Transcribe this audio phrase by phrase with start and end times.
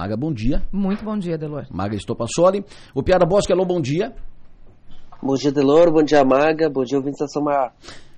[0.00, 0.62] Maga, bom dia.
[0.72, 1.66] Muito bom dia, Delor.
[1.70, 2.64] Maga Estopassoli.
[2.94, 4.14] O Piara Bosque, alô, bom dia.
[5.22, 5.92] Bom dia, Delor.
[5.92, 6.70] Bom dia, Maga.
[6.70, 7.70] Bom dia, ouvintes da São Maior.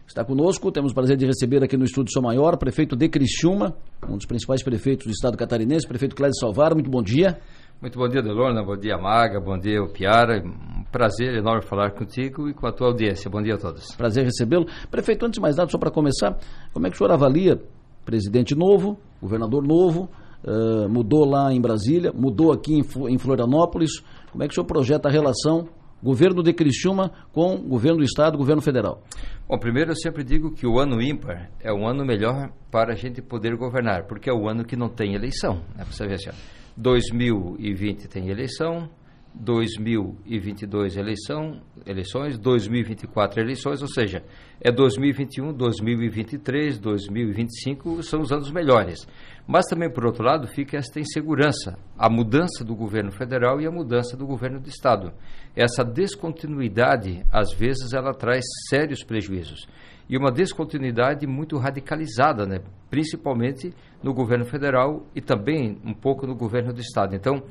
[0.06, 3.74] Está conosco, temos o prazer de receber aqui no estúdio São Maior, prefeito de Criciúma,
[4.08, 6.76] um dos principais prefeitos do estado catarinense, prefeito Clédio Salvaro.
[6.76, 7.40] Muito bom dia.
[7.80, 8.62] Muito bom dia, Delorna.
[8.62, 9.40] Bom dia, Maga.
[9.40, 10.40] Bom dia, Piara.
[10.40, 13.28] Um prazer enorme falar contigo e com a tua audiência.
[13.28, 13.92] Bom dia a todos.
[13.96, 14.66] Prazer recebê-lo.
[14.88, 16.38] Prefeito, antes de mais nada, só para começar,
[16.72, 17.60] como é que o senhor avalia
[18.04, 20.08] presidente novo, governador novo,
[20.44, 24.00] uh, mudou lá em Brasília, mudou aqui em, em Florianópolis.
[24.30, 25.68] Como é que o senhor projeta a relação
[26.02, 29.02] governo de Criciúma com governo do Estado, governo federal?
[29.48, 32.96] Bom, primeiro eu sempre digo que o ano ímpar é o ano melhor para a
[32.96, 35.62] gente poder governar, porque é o ano que não tem eleição.
[35.76, 35.84] Né?
[35.84, 36.30] Você vê assim,
[36.76, 38.88] 2020 tem eleição,
[39.34, 44.22] 2022 eleição, eleições, 2024 eleições, ou seja,
[44.60, 49.06] é 2021, 2023, 2025 são os anos melhores.
[49.46, 53.70] Mas também, por outro lado, fica esta insegurança, a mudança do governo federal e a
[53.70, 55.12] mudança do governo do estado.
[55.56, 59.66] Essa descontinuidade, às vezes, ela traz sérios prejuízos
[60.08, 62.60] e uma descontinuidade muito radicalizada, né?
[62.90, 67.16] principalmente no governo federal e também um pouco no governo do estado.
[67.16, 67.42] Então,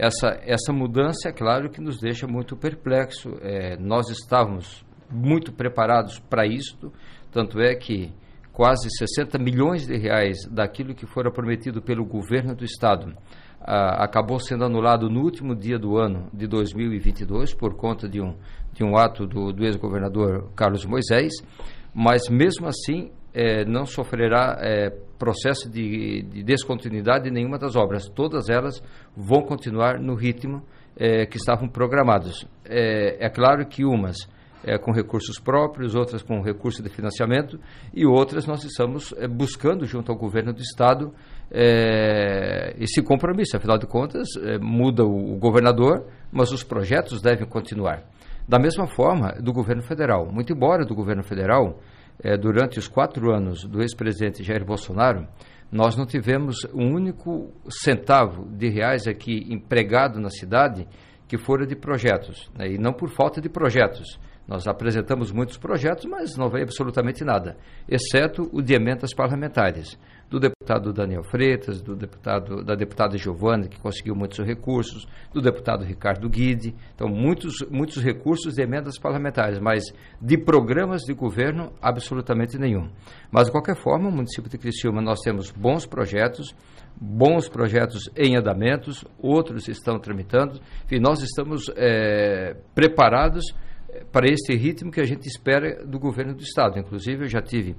[0.00, 3.36] essa, essa mudança, é claro, que nos deixa muito perplexo.
[3.42, 6.90] É, nós estávamos muito preparados para isto,
[7.30, 8.10] tanto é que
[8.50, 13.14] quase 60 milhões de reais daquilo que fora prometido pelo governo do estado
[13.60, 18.34] ah, acabou sendo anulado no último dia do ano de 2022 por conta de um,
[18.72, 21.32] de um ato do, do ex-governador Carlos Moisés
[21.94, 28.08] mas mesmo assim é, não sofrerá é, processo de, de, descontinuidade de nenhuma das obras.
[28.08, 28.82] Todas elas
[29.16, 30.62] vão continuar no ritmo
[30.96, 32.46] é, que estavam programados.
[32.64, 34.16] É, é, claro que umas
[34.62, 37.58] é, com recursos próprios, outras com recurso de financiamento
[37.94, 41.12] e outras nós estamos é, buscando junto ao governo do estado
[42.78, 43.56] esse compromisso.
[43.56, 44.28] Afinal de contas,
[44.60, 48.04] muda o, o governador, mas os projetos devem continuar.
[48.48, 50.30] Da mesma forma, do governo federal.
[50.30, 51.80] Muito embora do governo federal,
[52.22, 55.26] eh, durante os quatro anos do ex-presidente Jair Bolsonaro,
[55.70, 60.86] nós não tivemos um único centavo de reais aqui empregado na cidade
[61.28, 62.72] que fora de projetos, né?
[62.72, 64.18] e não por falta de projetos.
[64.48, 67.56] Nós apresentamos muitos projetos, mas não veio absolutamente nada,
[67.88, 69.96] exceto o de emendas parlamentares
[70.30, 75.84] do deputado Daniel Freitas, do deputado, da deputada Giovana, que conseguiu muitos recursos, do deputado
[75.84, 76.72] Ricardo Guide.
[76.94, 79.82] Então, muitos, muitos recursos de emendas parlamentares, mas
[80.22, 82.88] de programas de governo, absolutamente nenhum.
[83.32, 86.54] Mas, de qualquer forma, o município de Criciúma, nós temos bons projetos,
[86.96, 93.44] bons projetos em andamentos, outros estão tramitando, e nós estamos é, preparados
[93.88, 96.78] eh, para esse ritmo que a gente espera do governo do Estado.
[96.78, 97.74] Inclusive, eu já tive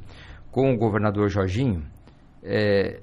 [0.51, 1.83] com o governador Jorginho,
[2.43, 3.01] é,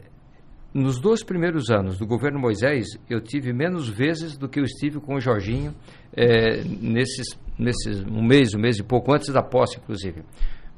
[0.72, 5.00] nos dois primeiros anos do governo Moisés, eu tive menos vezes do que eu estive
[5.00, 5.74] com o Jorginho
[6.14, 10.22] é, nesses, nesses um mês, um mês e pouco antes da posse, inclusive.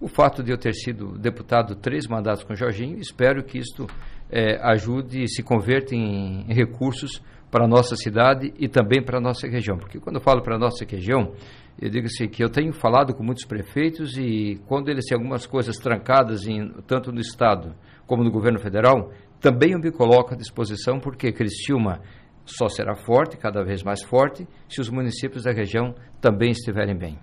[0.00, 3.86] O fato de eu ter sido deputado três mandatos com o Jorginho, espero que isto
[4.30, 9.20] é, ajude e se converta em, recursos para a nossa cidade e também para a
[9.20, 9.76] nossa região.
[9.76, 11.34] Porque quando eu falo para a nossa região,
[11.80, 15.46] eu digo assim, que eu tenho falado com muitos prefeitos e quando eles têm algumas
[15.46, 17.74] coisas trancadas, em, tanto no Estado
[18.10, 22.02] como no governo federal, também eu me coloco à disposição, porque Criciúma
[22.44, 27.16] só será forte, cada vez mais forte, se os municípios da região também estiverem bem.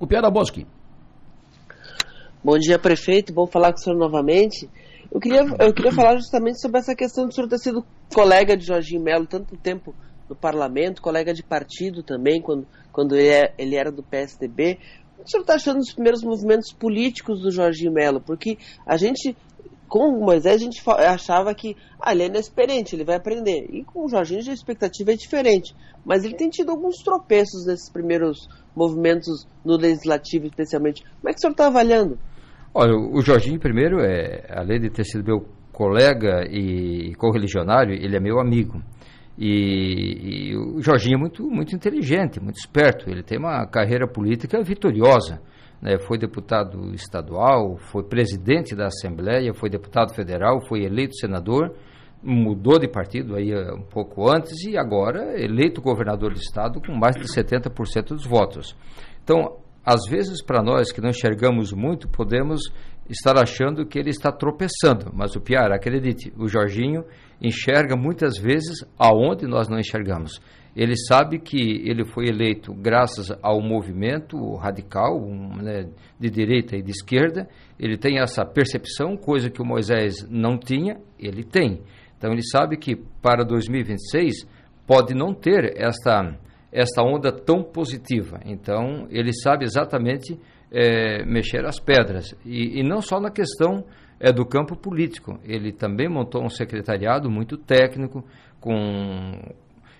[0.00, 0.66] O Piara Bosque.
[2.42, 3.34] Bom dia, prefeito.
[3.34, 4.66] Bom falar com o senhor novamente.
[5.12, 8.56] Eu queria, eu queria falar justamente sobre essa questão de o senhor ter sido colega
[8.56, 9.94] de Jorginho Melo tanto tempo
[10.26, 14.78] no parlamento, colega de partido também, quando, quando ele, é, ele era do PSDB.
[15.18, 18.22] O que o senhor está achando dos primeiros movimentos políticos do Jorginho Melo?
[18.22, 18.56] Porque
[18.86, 19.36] a gente
[19.94, 23.68] com o Moisés a gente achava que ah, ele é inexperiente, ele vai aprender.
[23.70, 25.72] E com o Jorginho a expectativa é diferente.
[26.04, 31.04] Mas ele tem tido alguns tropeços nesses primeiros movimentos no legislativo, especialmente.
[31.04, 32.18] Como é que o senhor está avaliando?
[32.74, 38.20] Olha, o Jorginho, primeiro, é, além de ter sido meu colega e correligionário, ele é
[38.20, 38.82] meu amigo.
[39.38, 43.08] E, e, o Jorginho é muito, muito inteligente, muito esperto.
[43.08, 45.40] Ele tem uma carreira política vitoriosa
[45.84, 51.74] né, foi deputado estadual, foi presidente da Assembleia, foi deputado federal, foi eleito senador,
[52.22, 56.94] mudou de partido aí eh, um pouco antes e agora eleito governador do estado com
[56.94, 58.74] mais de 70% dos votos.
[59.22, 62.62] Então, às vezes para nós que não enxergamos muito, podemos
[63.06, 67.04] estar achando que ele está tropeçando, mas o Piar, acredite, o Jorginho
[67.42, 70.40] enxerga muitas vezes aonde nós não enxergamos.
[70.76, 75.88] Ele sabe que ele foi eleito graças ao movimento radical, um, né,
[76.18, 77.48] de direita e de esquerda.
[77.78, 81.80] Ele tem essa percepção, coisa que o Moisés não tinha, ele tem.
[82.18, 84.48] Então ele sabe que para 2026
[84.86, 86.36] pode não ter esta,
[86.72, 88.40] esta onda tão positiva.
[88.44, 90.38] Então ele sabe exatamente
[90.72, 92.34] é, mexer as pedras.
[92.44, 93.84] E, e, não só na questão
[94.18, 95.38] é, do campo político.
[95.44, 98.24] Ele também montou um secretariado muito técnico,
[98.60, 99.40] com,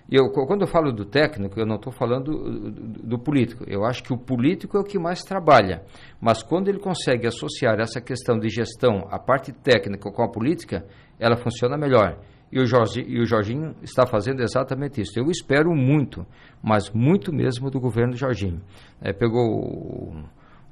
[0.07, 3.63] e eu, quando eu falo do técnico, eu não estou falando do, do, do, político.
[3.67, 5.83] Eu acho que o político é o que mais trabalha.
[6.21, 10.85] Mas quando ele consegue associar essa questão de gestão, a parte técnica com a política,
[11.19, 12.19] ela funciona melhor.
[12.51, 15.17] E o, Jorge, e o Jorginho está fazendo exatamente isso.
[15.17, 16.25] Eu espero muito,
[16.61, 18.61] mas muito mesmo do governo Jorginho.
[19.01, 20.13] É, pegou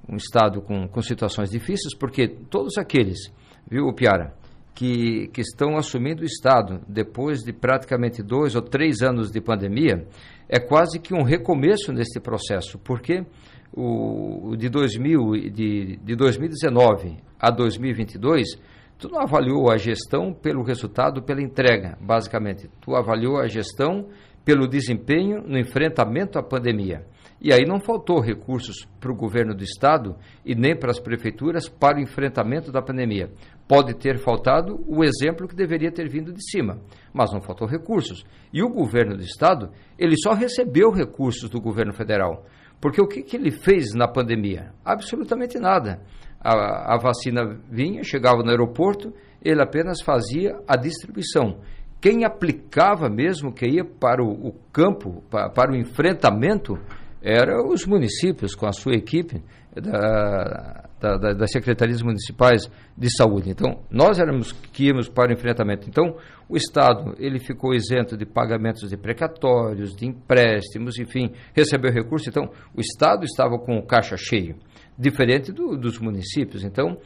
[0.08, 3.34] um estado com, com situações difíceis, porque todos aqueles,
[3.68, 4.36] viu, Piara,
[4.74, 10.08] que, que estão assumindo o Estado depois de praticamente dois ou três anos de pandemia,
[10.50, 13.24] é quase que um recomeço nesse processo, porque
[13.72, 18.60] o, de, 2000, de, de 2019 a 2022,
[18.98, 22.70] tu não avaliou a gestão pelo resultado, pela entrega, basicamente.
[22.82, 24.08] Tu avaliou a gestão
[24.46, 27.06] pelo desempenho no enfrentamento à pandemia.
[27.44, 31.68] E aí não faltou recursos para o governo do estado e nem para as prefeituras
[31.68, 33.30] para o enfrentamento da pandemia.
[33.68, 36.80] Pode ter faltado o exemplo que deveria ter vindo de cima,
[37.14, 38.24] mas não faltou recursos.
[38.54, 42.46] E o governo do estado, ele só recebeu recursos do governo federal.
[42.80, 44.72] Porque o que, que ele fez na pandemia?
[44.84, 46.02] Absolutamente nada.
[46.40, 49.14] A, a vacina vinha, chegava no aeroporto,
[49.44, 51.60] ele apenas fazia a distribuição.
[52.00, 56.78] Quem aplicava mesmo, que ia para o, campo, para o enfrentamento,
[57.24, 59.42] eram os municípios com a sua equipe
[59.74, 63.50] da, da, das secretarias municipais de saúde.
[63.50, 65.88] Então, nós éramos que íamos para o enfrentamento.
[65.90, 66.18] Então,
[66.50, 72.28] o Estado ele ficou isento de pagamentos de precatórios, de empréstimos, enfim, recebeu recursos.
[72.28, 74.58] Então, o Estado estava com o caixa cheio,
[75.00, 76.64] diferente do, dos municípios.
[76.64, 76.98] Então,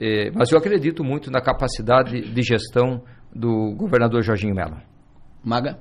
[0.00, 3.02] eh, mas eu acredito muito na capacidade de gestão
[3.34, 4.80] do governador Jorginho Mello.
[5.44, 5.78] Maga?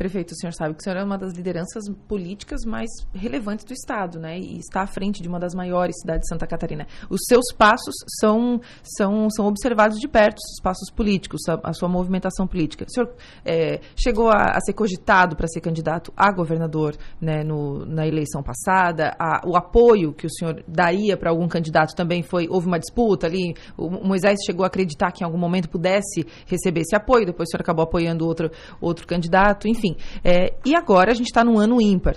[0.00, 3.74] Prefeito, o senhor sabe que o senhor é uma das lideranças políticas mais relevantes do
[3.74, 4.38] Estado, né?
[4.38, 6.86] E está à frente de uma das maiores cidades de Santa Catarina.
[7.10, 11.86] Os seus passos são, são, são observados de perto, os passos políticos, a, a sua
[11.86, 12.86] movimentação política.
[12.88, 13.14] O senhor
[13.44, 18.42] é, chegou a, a, ser cogitado para ser candidato a governador né, no, na eleição
[18.42, 19.14] passada.
[19.18, 22.48] A, o apoio que o senhor daria para algum candidato também foi.
[22.48, 23.52] Houve uma disputa ali.
[23.76, 27.50] O Moisés chegou a acreditar que em algum momento pudesse receber esse apoio, depois o
[27.50, 28.50] senhor acabou apoiando outro,
[28.80, 29.96] outro candidato, enfim enfim.
[30.24, 32.16] É, e agora a gente está num ano ímpar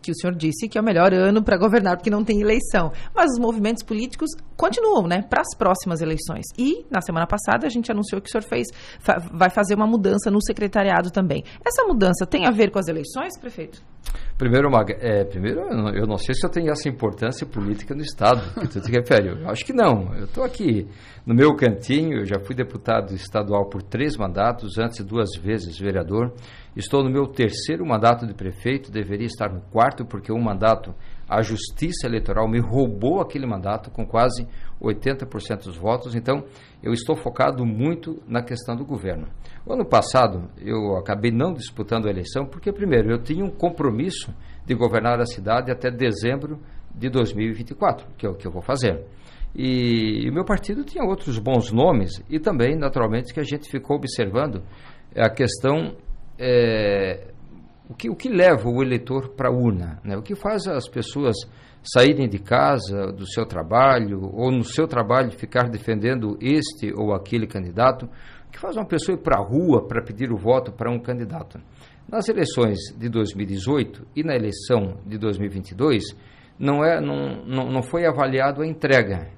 [0.00, 2.92] que o senhor disse que é o melhor ano para governar porque não tem eleição.
[3.14, 6.44] Mas os movimentos políticos continuam, né, para as próximas eleições.
[6.56, 8.68] E na semana passada a gente anunciou que o senhor fez,
[9.00, 11.42] fa vai fazer uma mudança no secretariado também.
[11.66, 13.82] Essa mudança tem a ver com as eleições, prefeito?
[14.38, 15.60] Primeiro, Maga, é, primeiro
[15.94, 19.30] eu não sei se eu tenho essa importância política no Estado que tu te refere.
[19.30, 20.14] Eu acho que não.
[20.14, 20.86] Eu estou aqui
[21.26, 26.32] no meu cantinho, eu já fui deputado estadual por três mandatos, antes duas vezes vereador.
[26.78, 30.94] Estou no meu terceiro mandato de prefeito, deveria estar no quarto, porque um mandato,
[31.28, 34.46] a Justiça Eleitoral me roubou aquele mandato com quase
[34.80, 36.44] 80% dos votos, então
[36.80, 39.26] eu estou focado muito na questão do governo.
[39.66, 44.32] O ano passado eu acabei não disputando a eleição, porque, primeiro, eu tinha um compromisso
[44.64, 46.60] de governar a cidade até dezembro
[46.94, 49.04] de 2024, que é o que eu vou fazer.
[49.52, 53.96] E, o meu partido tinha outros bons nomes e também, naturalmente, que a gente ficou
[53.96, 54.62] observando
[55.16, 55.96] a questão
[56.38, 57.28] é,
[57.88, 60.16] o, que, o que leva o eleitor para a urna, né?
[60.16, 61.36] o que faz as pessoas
[61.82, 67.46] saírem de casa, do seu trabalho, ou no seu trabalho ficar defendendo este ou aquele
[67.46, 68.06] candidato,
[68.46, 70.98] o que faz uma pessoa ir para a rua para pedir o voto para um
[70.98, 71.60] candidato.
[72.08, 76.16] Nas eleições de 2018 e na eleição de 2022,
[76.58, 79.28] não, é, não, não, não foi avaliado a entrega,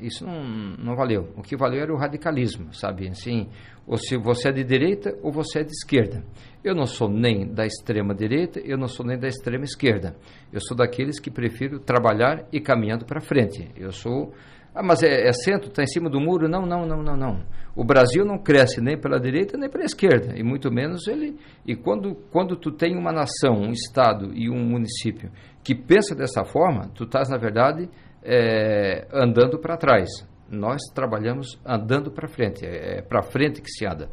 [0.00, 0.42] isso não,
[0.78, 1.28] não valeu.
[1.36, 3.08] O que valeu era o radicalismo, sabe?
[3.08, 3.48] Assim,
[3.86, 6.24] ou se você é de direita ou você é de esquerda.
[6.62, 10.16] Eu não sou nem da extrema direita, eu não sou nem da extrema esquerda.
[10.52, 13.70] Eu sou daqueles que prefiro trabalhar e caminhando para frente.
[13.76, 14.32] Eu sou
[14.72, 16.48] ah, mas é, é centro, está em cima do muro?
[16.48, 17.40] Não, não, não, não, não.
[17.74, 21.36] O Brasil não cresce nem pela direita nem pela esquerda, e muito menos ele.
[21.66, 25.30] E quando, quando tu tem uma nação, um estado e um município
[25.64, 27.88] que pensa dessa forma, tu estás, na verdade,
[28.22, 30.08] é, andando para trás.
[30.48, 34.10] Nós trabalhamos andando para frente, é, é para frente que se anda.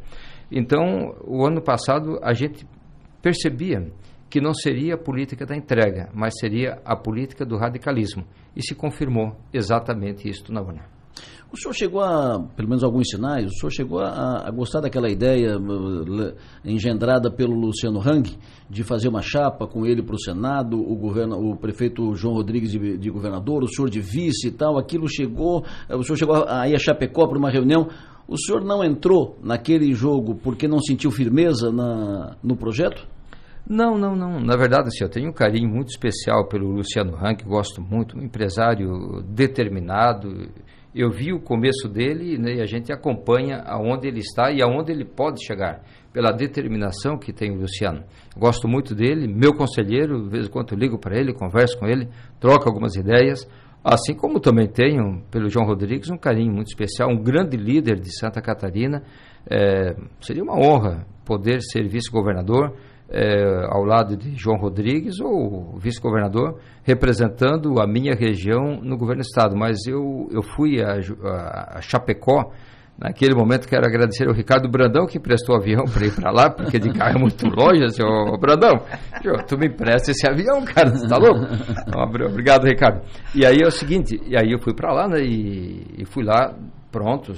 [0.50, 2.66] Então, o ano passado a gente
[3.20, 3.90] percebia
[4.30, 8.24] que não seria a política da entrega, mas seria a política do radicalismo.
[8.54, 10.97] E se confirmou exatamente isto na urna.
[11.50, 15.08] O senhor chegou a, pelo menos alguns sinais, o senhor chegou a, a gostar daquela
[15.08, 18.36] ideia uh, engendrada pelo Luciano Hang
[18.68, 22.70] de fazer uma chapa com ele para o Senado, o, governo, o prefeito João Rodrigues
[22.70, 26.68] de, de, governador, o senhor de vice e tal, aquilo chegou, o senhor chegou a
[26.68, 27.88] ir a Chapecó para uma reunião,
[28.28, 33.08] O senhor não entrou naquele jogo porque não sentiu firmeza na, no projeto?
[33.66, 34.40] Não, não, não.
[34.40, 38.22] Na verdade, assim, eu tenho um carinho muito especial pelo Luciano Rank, gosto muito, um
[38.22, 40.50] empresário determinado.
[41.00, 44.90] Eu vi o começo dele né, e a gente acompanha aonde ele está e aonde
[44.90, 45.80] ele pode chegar,
[46.12, 48.02] pela determinação que tem o Luciano.
[48.36, 52.08] Gosto muito dele, meu conselheiro, de vez em quando ligo para ele, converso com ele,
[52.40, 53.48] troco algumas ideias.
[53.84, 58.10] Assim como também tenho, pelo João Rodrigues, um carinho muito especial, um grande líder de
[58.18, 59.04] Santa Catarina.
[59.48, 62.74] É, seria uma honra poder ser vice-governador
[63.10, 69.26] é, ao lado de João Rodrigues ou vice-governador, representando a minha região no governo do
[69.26, 69.56] estado.
[69.56, 72.52] Mas eu, eu fui a, a, a Chapecó,
[72.98, 76.78] naquele momento quero agradecer ao Ricardo Brandão que prestou avião para ir para lá, porque
[76.78, 78.82] de carro é muito longe, assim, ô, Brandão,
[79.46, 81.46] tu me empresta esse avião, cara, você tá louco?
[81.86, 83.00] Então, obrigado, Ricardo.
[83.34, 86.24] E aí é o seguinte, e aí eu fui para lá, né, e, e fui
[86.24, 86.54] lá,
[86.90, 87.32] pronto,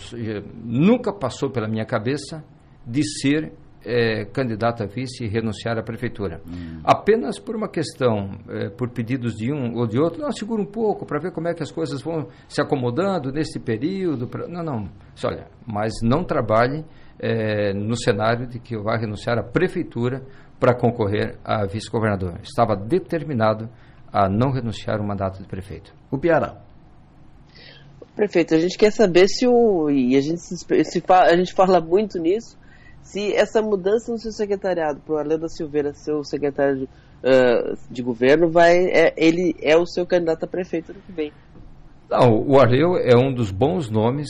[0.65, 2.43] nunca passou pela minha cabeça
[2.87, 3.53] de ser
[3.85, 6.41] é, candidato a vice e renunciar à prefeitura.
[6.47, 6.81] Hum.
[6.85, 10.67] Apenas por uma questão, é, por pedidos de um ou de outro, não, segura um
[10.67, 14.27] pouco para ver como é que as coisas vão se acomodando nesse período.
[14.29, 14.47] Pra...
[14.47, 14.89] Não, não.
[15.25, 16.85] Olha, mas não trabalhe
[17.19, 20.23] é, no cenário de que eu vá renunciar à prefeitura
[20.59, 22.39] para concorrer a vice-governador.
[22.43, 23.69] Estava determinado
[24.13, 25.95] a não renunciar ao mandato de prefeito.
[26.11, 26.61] O Piara.
[28.15, 29.89] Prefeito, a gente quer saber se o.
[29.89, 32.60] E a gente, se, se, a gente fala muito nisso
[33.03, 37.77] se essa mudança no seu secretariado para o da Silveira ser o secretário de, uh,
[37.91, 41.33] de governo, vai, é, ele é o seu candidato a prefeito ano que vem.
[42.11, 44.29] Não, o Arleu é um dos bons nomes,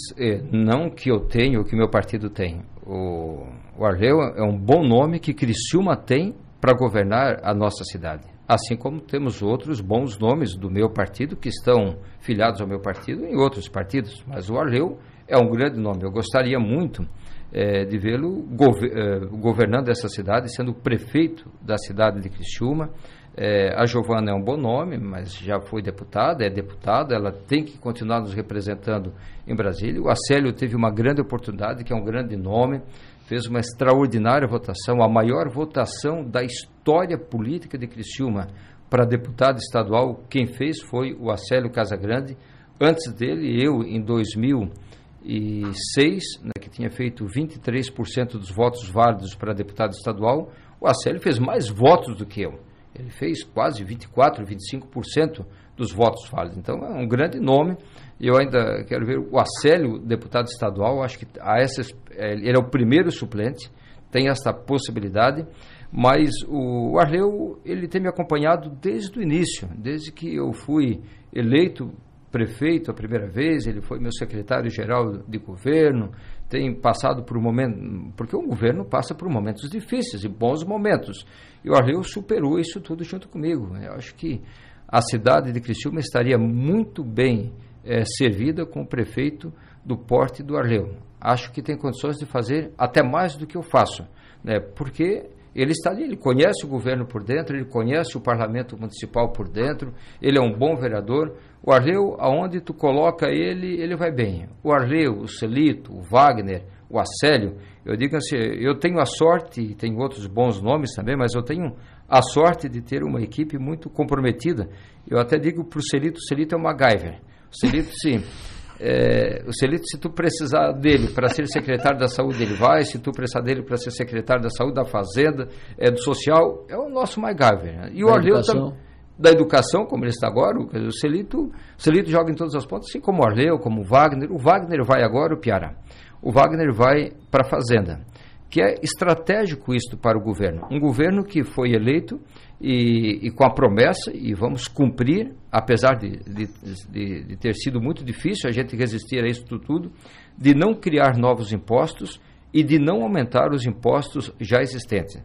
[0.52, 2.60] não que eu tenho, que meu partido tem.
[2.86, 3.46] O,
[3.78, 8.28] o Arleu é um bom nome que Criciúma tem para governar a nossa cidade.
[8.46, 13.24] Assim como temos outros bons nomes do meu partido que estão filiados ao meu partido
[13.24, 14.22] em outros partidos.
[14.26, 16.02] Mas o Arleu é um grande nome.
[16.02, 17.06] Eu gostaria muito
[17.52, 22.90] é, de vê-lo gover, é, governando essa cidade, sendo prefeito da cidade de Criciúma.
[23.36, 27.64] É, a Giovana é um bom nome, mas já foi deputada, é deputada, ela tem
[27.64, 29.12] que continuar nos representando
[29.46, 30.00] em Brasília.
[30.00, 32.82] O Acélio teve uma grande oportunidade, que é um grande nome,
[33.26, 38.48] fez uma extraordinária votação, a maior votação da história política de Criciúma
[38.88, 40.24] para deputado estadual.
[40.28, 42.36] Quem fez foi o Acélio Casagrande.
[42.80, 49.52] Antes dele, eu, em 2000 2006, né, que tinha feito 23% dos votos válidos para
[49.52, 50.50] deputado estadual,
[50.80, 52.58] o Acélio fez mais votos do que eu.
[52.94, 55.46] Ele fez quase 24%, 25%
[55.76, 56.58] dos votos válidos.
[56.58, 57.76] Então é um grande nome.
[58.20, 62.68] Eu ainda quero ver o Acélio, deputado estadual, acho que a essa, ele é o
[62.68, 63.70] primeiro suplente,
[64.10, 65.46] tem essa possibilidade.
[65.92, 71.00] Mas o Arleu, ele tem me acompanhado desde o início, desde que eu fui
[71.32, 71.92] eleito
[72.30, 76.12] prefeito a primeira vez, ele foi meu secretário-geral de governo,
[76.48, 81.24] tem passado por um momento, porque o governo passa por momentos difíceis e bons momentos.
[81.64, 83.76] E o Arleu superou isso tudo junto comigo.
[83.76, 84.40] Eu acho que
[84.88, 87.52] a cidade de Criciúma estaria muito bem
[87.84, 89.52] é, servida com o prefeito
[89.84, 90.96] do porte do Arleu.
[91.20, 94.06] Acho que tem condições de fazer até mais do que eu faço,
[94.42, 94.58] né?
[94.58, 99.32] porque ele está ali, ele conhece o governo por dentro, ele conhece o parlamento municipal
[99.32, 101.36] por dentro, ele é um bom vereador.
[101.62, 104.48] O Arleu, aonde tu coloca ele, ele vai bem.
[104.64, 109.74] O Arleu, o Celito, o Wagner, o Acélio, eu digo assim, eu tenho a sorte,
[109.74, 111.76] tem outros bons nomes também, mas eu tenho
[112.08, 114.68] a sorte de ter uma equipe muito comprometida.
[115.08, 117.20] Eu até digo para o Celito, o Celito é um MacGyver.
[117.50, 118.22] O Celito, sim.
[118.82, 122.82] É, o Celito, se tu precisar dele para ser secretário da saúde, ele vai.
[122.82, 126.78] Se tu precisar dele para ser secretário da saúde, da fazenda, é, do social, é
[126.78, 127.76] o nosso MacGyver.
[127.76, 127.90] Né?
[127.92, 128.72] E da o Arleu também
[129.20, 132.88] da educação, como ele está agora, o Celito, o Celito joga em todas as pontas,
[132.88, 134.32] assim como o Arleu, como o Wagner.
[134.32, 135.76] O Wagner vai agora, o Piara.
[136.22, 138.00] O Wagner vai para a Fazenda,
[138.48, 140.66] que é estratégico isto para o governo.
[140.70, 142.18] Um governo que foi eleito
[142.58, 146.48] e, e com a promessa, e vamos cumprir, apesar de, de,
[146.90, 149.92] de, de ter sido muito difícil a gente resistir a isso tudo,
[150.36, 152.18] de não criar novos impostos
[152.54, 155.22] e de não aumentar os impostos já existentes.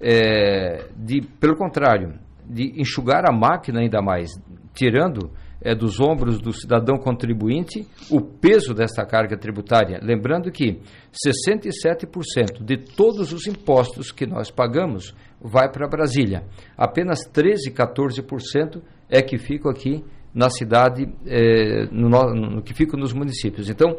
[0.00, 4.30] É, de, pelo contrário, de enxugar a máquina ainda mais,
[4.74, 5.30] tirando
[5.64, 9.98] é, dos ombros do cidadão contribuinte o peso desta carga tributária.
[10.02, 10.80] Lembrando que
[11.26, 16.44] 67% de todos os impostos que nós pagamos vai para Brasília.
[16.76, 23.12] Apenas 13, 14% é que ficam aqui na cidade, é, no, no, que ficam nos
[23.12, 23.70] municípios.
[23.70, 23.96] Então,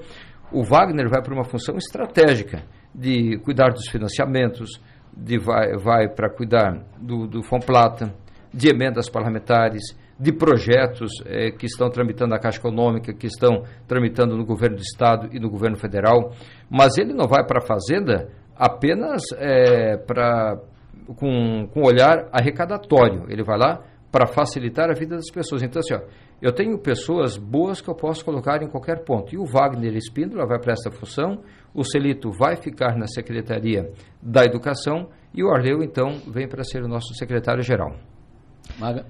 [0.51, 4.81] o Wagner vai para uma função estratégica de cuidar dos financiamentos,
[5.15, 8.13] de vai, vai para cuidar do, do Fomplata,
[8.55, 9.83] de emendas parlamentares,
[10.17, 14.81] de projetos é, que estão tramitando na Caixa Econômica, que estão tramitando no governo do
[14.81, 16.31] Estado e no governo federal,
[16.69, 20.57] mas ele não vai para a Fazenda apenas é, para
[21.17, 23.25] com, com olhar arrecadatório.
[23.27, 25.61] Ele vai lá para facilitar a vida das pessoas.
[25.61, 26.07] Então, assim, ó,
[26.41, 29.35] eu tenho pessoas boas que eu posso colocar em qualquer ponto.
[29.35, 31.41] E o Wagner Espíndola vai para essa função,
[31.73, 36.81] o Celito vai ficar na Secretaria da Educação e o Arleu, então, vem para ser
[36.81, 37.93] o nosso secretário-geral.
[38.79, 39.05] Maga.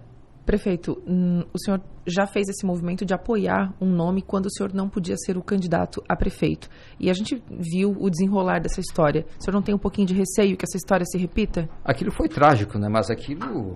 [0.46, 4.72] Prefeito, hum, o senhor já fez esse movimento de apoiar um nome quando o senhor
[4.74, 6.70] não podia ser o candidato a prefeito.
[7.00, 9.26] E a gente viu o desenrolar dessa história.
[9.40, 11.68] O senhor não tem um pouquinho de receio que essa história se repita?
[11.84, 12.88] Aquilo foi trágico, né?
[12.88, 13.76] Mas aquilo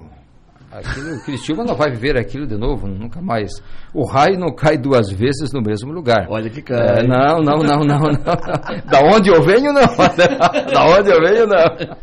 [0.72, 3.50] Aquilo, o Cristiúma não vai viver aquilo de novo, nunca mais.
[3.92, 6.28] O raio não cai duas vezes no mesmo lugar.
[6.30, 7.00] Olha que cai.
[7.00, 8.12] É, não, não, não, não, não.
[8.86, 9.82] da onde eu venho, não.
[10.72, 11.98] da onde eu venho, não.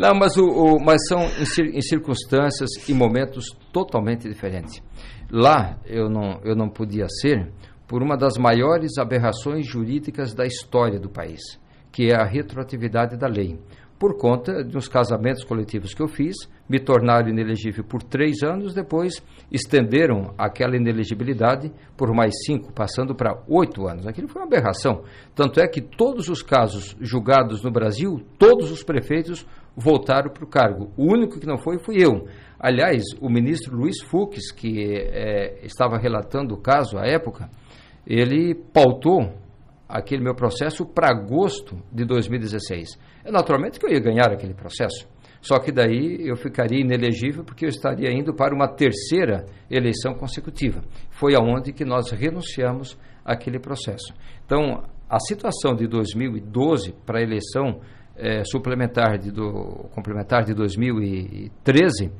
[0.00, 4.82] Não, mas, o, o mas são em, em, circunstâncias e momentos totalmente diferentes.
[5.30, 7.52] Lá eu não, eu não podia ser
[7.86, 11.42] por uma das maiores aberrações jurídicas da história do país,
[11.92, 13.58] que é a retroatividade da lei
[14.00, 16.34] por conta dos casamentos coletivos que eu fiz,
[16.66, 23.42] me tornaram inelegível por três anos, depois estenderam aquela inelegibilidade por mais cinco, passando para
[23.46, 24.06] oito anos.
[24.06, 25.02] Aquilo foi uma aberração.
[25.34, 29.46] Tanto é que todos os casos julgados no Brasil, todos os prefeitos
[29.76, 30.92] voltaram para o cargo.
[30.96, 32.26] O único que não foi, fui eu.
[32.58, 37.48] Aliás, o ministro Luiz Fux, que é, estava relatando o caso à época,
[38.06, 39.32] ele pautou
[39.88, 42.98] aquele meu processo para agosto de 2016.
[43.24, 45.08] É naturalmente que eu ia ganhar aquele processo.
[45.40, 50.82] Só que daí eu ficaria inelegível porque eu estaria indo para uma terceira eleição consecutiva.
[51.10, 54.12] Foi aonde que nós renunciamos àquele processo.
[54.44, 57.80] Então, a situação de 2012 para a eleição
[58.20, 62.12] é, suplementar de do, complementar de 2013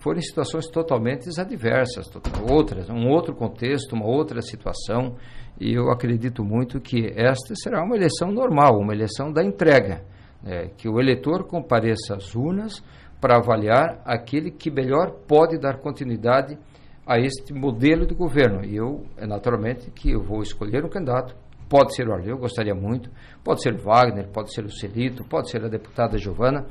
[0.00, 2.06] foram situações totalmente adversas,
[2.50, 5.16] outras, um outro contexto, uma outra situação,
[5.58, 10.02] e eu acredito muito que esta será uma eleição normal, uma eleição da entrega
[10.44, 12.82] é, que o eleitor compareça às urnas
[13.20, 16.58] para avaliar aquele que melhor pode dar continuidade
[17.06, 18.64] a este modelo de governo.
[18.64, 21.34] E eu, é naturalmente, que eu vou escolher um candidato.
[21.68, 23.10] Pode ser o Arleu, gostaria muito.
[23.42, 26.66] Pode ser o Wagner, pode ser o Celito, pode ser a deputada Giovana.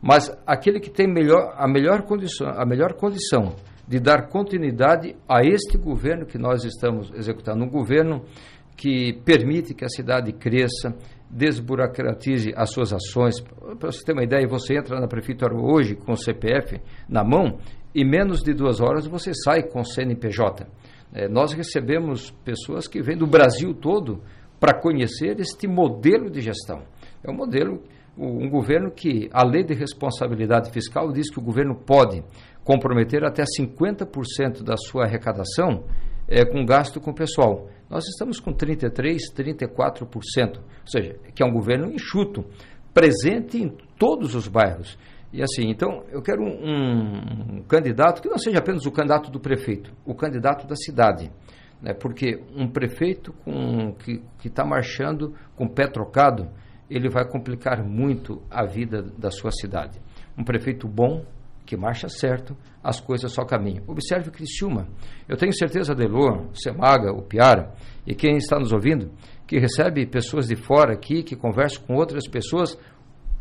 [0.00, 3.54] Mas aquele que tem melhor, a, melhor condição, a melhor condição
[3.86, 7.64] de dar continuidade a este governo que nós estamos executando.
[7.64, 8.24] Um governo
[8.76, 10.94] que permite que a cidade cresça,
[11.28, 13.40] desburocratize as suas ações.
[13.40, 17.58] Para você ter uma ideia, você entra na prefeitura hoje com o CPF na mão
[17.94, 20.66] e menos de duas horas você sai com o CNPJ.
[21.12, 24.22] É, nós recebemos pessoas que vêm do Brasil todo
[24.58, 26.82] para conhecer este modelo de gestão.
[27.22, 27.82] É um modelo,
[28.16, 32.22] um governo que a lei de responsabilidade fiscal diz que o governo pode
[32.64, 35.84] comprometer até 50% da sua arrecadação
[36.28, 37.68] é, com gasto com pessoal.
[37.88, 42.44] Nós estamos com 33%, 34%, ou seja, que é um governo enxuto,
[42.92, 44.98] presente em todos os bairros.
[45.32, 49.40] E assim, então, eu quero um, um candidato que não seja apenas o candidato do
[49.40, 51.30] prefeito, o candidato da cidade.
[51.80, 51.92] Né?
[51.94, 56.48] Porque um prefeito com, que está marchando com o pé trocado,
[56.90, 60.00] ele vai complicar muito a vida da sua cidade.
[60.36, 61.24] Um prefeito bom,
[61.66, 63.84] que marcha certo, as coisas só caminham.
[63.86, 64.88] Observe Criciúma.
[65.28, 67.74] Eu tenho certeza, Delor, Semaga, o Piara,
[68.06, 69.10] e quem está nos ouvindo,
[69.46, 72.78] que recebe pessoas de fora aqui, que conversam com outras pessoas,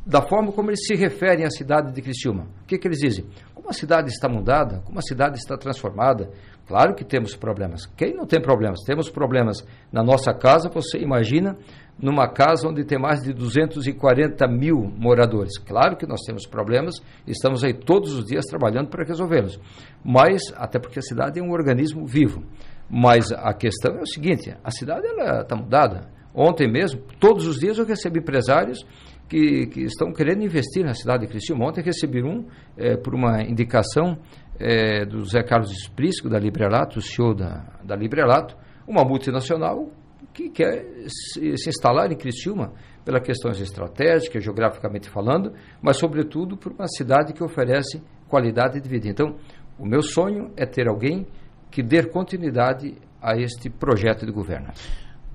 [0.08, 2.48] da forma como eles se referem à cidade de Criciúma.
[2.64, 3.26] O que, que eles dizem?
[3.54, 6.30] Como a cidade está mudada, como a cidade está transformada.
[6.66, 7.86] Claro que temos problemas.
[7.86, 8.80] Quem não tem problemas?
[8.86, 9.58] Temos problemas
[9.92, 11.58] na nossa casa, você imagina
[12.00, 15.58] numa casa onde tem mais de 240 mil moradores.
[15.58, 19.60] Claro que nós temos problemas, estamos aí todos os dias trabalhando para resolvê-los.
[20.06, 22.44] Mas, até porque a cidade é um organismo vivo.
[22.90, 26.08] Mas a questão é o seguinte: a cidade está mudada.
[26.34, 28.86] Ontem mesmo, todos os dias eu recebi empresários
[29.28, 31.68] que, que estão querendo investir na cidade de Criciúma.
[31.68, 32.46] Ontem recebi um
[32.78, 34.18] é, por uma indicação
[34.60, 38.56] é, do Zé Carlos Esprícico, da Librelato, o CEO da, da Librelato,
[38.88, 39.90] uma multinacional
[40.34, 46.72] que quer se, se instalar em Criciúma pelas questões estratégicas, geograficamente falando, mas sobretudo por
[46.72, 49.08] uma cidade que oferece qualidade de vida.
[49.08, 49.36] Então,
[49.80, 51.26] o meu sonho é ter alguém
[51.72, 54.68] que dê continuidade a este projeto de governo.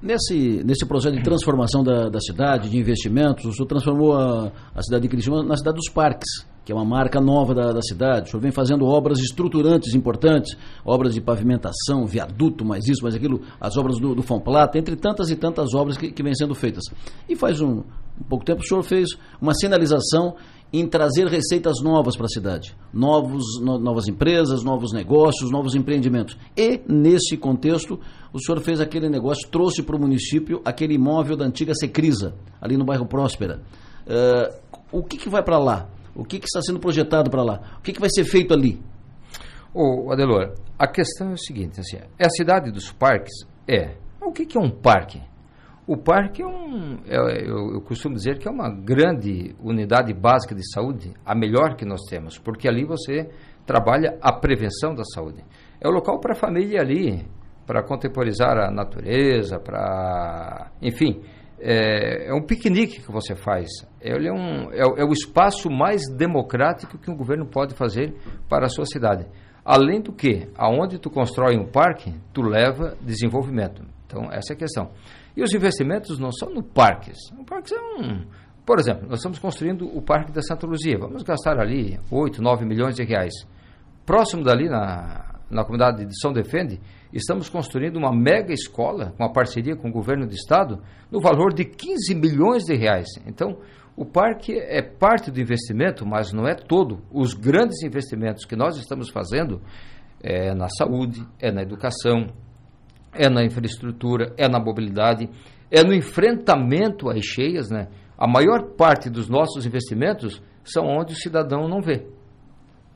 [0.02, 4.82] Nesse, nesse projeto de transformação da, da cidade, de investimentos, o senhor transformou a, a
[4.82, 8.28] cidade de Criciúma na cidade dos parques que é uma marca nova da, da, cidade.
[8.28, 13.42] O senhor vem fazendo obras estruturantes importantes, obras de pavimentação, viaduto, mais isso, mais aquilo,
[13.60, 16.84] as obras do, do Fomplata, entre tantas e tantas obras que, que vêm sendo feitas.
[17.28, 17.82] E faz um,
[18.20, 19.08] um pouco tempo o senhor fez
[19.40, 20.36] uma sinalização
[20.72, 26.38] em trazer receitas novas para a cidade, novos, no, novas empresas, novos negócios, novos empreendimentos.
[26.56, 28.00] E, nesse contexto,
[28.32, 32.76] o senhor fez aquele negócio, trouxe para o município aquele imóvel da antiga Secrisa, ali
[32.76, 33.60] no bairro Próspera.
[34.06, 35.88] Uh, o que, que vai para lá?
[36.14, 37.60] O que, que, está sendo projetado para lá?
[37.78, 38.80] O que, que vai ser feito ali?
[39.74, 43.46] Ô, Adelor, a questão é o seguinte, assim, é a cidade dos parques?
[43.68, 43.94] É.
[44.20, 45.20] O que, que é um parque?
[45.86, 50.54] O parque é um, é, eu, eu, costumo dizer que é uma grande unidade básica
[50.54, 53.28] de saúde, a melhor que nós temos, porque ali você
[53.66, 55.42] trabalha a prevenção da saúde.
[55.80, 57.26] É o local para a família ali,
[57.66, 61.20] para contemporizar a natureza, para, enfim,
[61.58, 63.68] é, é, um piquenique que você faz.
[64.00, 68.14] Ele é, um, é, é o espaço mais democrático que um governo pode fazer
[68.48, 69.26] para a sua cidade.
[69.64, 73.84] Além do que, aonde tu constrói um parque, tu leva desenvolvimento.
[74.06, 74.90] Então, essa é a questão.
[75.36, 77.18] E os investimentos não são no parques.
[77.38, 78.24] O parque é um.
[78.64, 80.96] Por exemplo, nós estamos construindo o Parque da Santa Luzia.
[80.96, 83.32] Vamos gastar ali 8, 9 milhões de reais.
[84.06, 86.80] Próximo dali, na, na comunidade de São Defende,
[87.12, 91.52] estamos construindo uma mega escola, com uma parceria com o governo do estado, no valor
[91.52, 93.08] de 15 milhões de reais.
[93.26, 93.58] Então,
[93.96, 97.00] o parque é parte do investimento, mas não é todo.
[97.10, 99.60] Os grandes investimentos que nós estamos fazendo
[100.22, 102.28] é na saúde, é na educação,
[103.14, 105.28] é na infraestrutura, é na mobilidade,
[105.70, 107.88] é no enfrentamento às cheias, né?
[108.16, 112.06] A maior parte dos nossos investimentos são onde o cidadão não vê.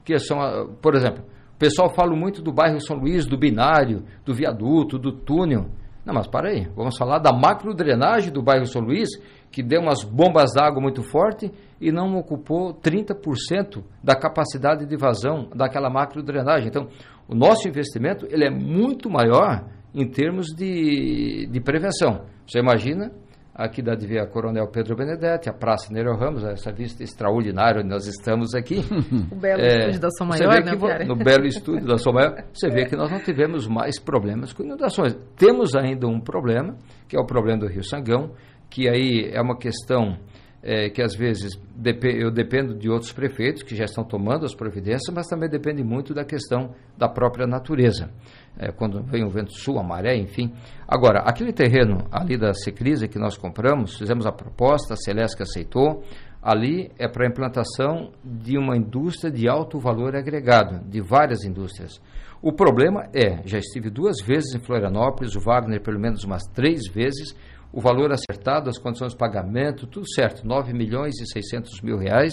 [0.04, 1.24] Que são, ah, por exemplo,
[1.54, 5.66] o pessoal fala muito do bairro São Luís, do binário, do viaduto, do túnel.
[6.04, 9.08] Não, mas para aí, vamos falar da macro drenagem do bairro São Luís,
[9.50, 11.50] que deu umas bombas d'água muito forte
[11.80, 16.68] e não ocupou 30% da capacidade de vazão daquela macro drenagem.
[16.68, 16.88] Então,
[17.26, 19.64] o nosso investimento ele é muito maior
[19.96, 22.26] em termos de, de prevenção.
[22.46, 23.10] Você imagina
[23.54, 28.06] aqui da Divia Coronel Pedro Benedetti, a Praça Nero Ramos, essa vista extraordinária onde nós
[28.06, 28.80] estamos aqui.
[29.32, 32.68] o belo é, estúdio da Som Maior, né, No belo estúdio da Som Maior, você
[32.68, 35.16] vê que nós não tivemos mais problemas com inundações.
[35.38, 36.76] Temos ainda um problema,
[37.08, 38.32] que é o problema do Rio Sangão,
[38.68, 40.18] que aí é uma questão
[40.62, 41.52] é, que às vezes
[42.02, 46.12] eu dependo de outros prefeitos que já estão tomando as providências, mas também depende muito
[46.12, 48.10] da questão da própria natureza.
[48.58, 50.52] É, quando vem o vento sul, a maré, enfim.
[50.88, 56.02] Agora, aquele terreno ali da Secrise que nós compramos, fizemos a proposta, a Celeste aceitou,
[56.42, 62.00] ali é para a implantação de uma indústria de alto valor agregado, de várias indústrias.
[62.40, 66.86] O problema é, já estive duas vezes em Florianópolis, o Wagner pelo menos umas três
[66.88, 67.34] vezes,
[67.76, 72.32] o valor acertado, as condições de pagamento, tudo certo, 9 milhões e 600 mil reais.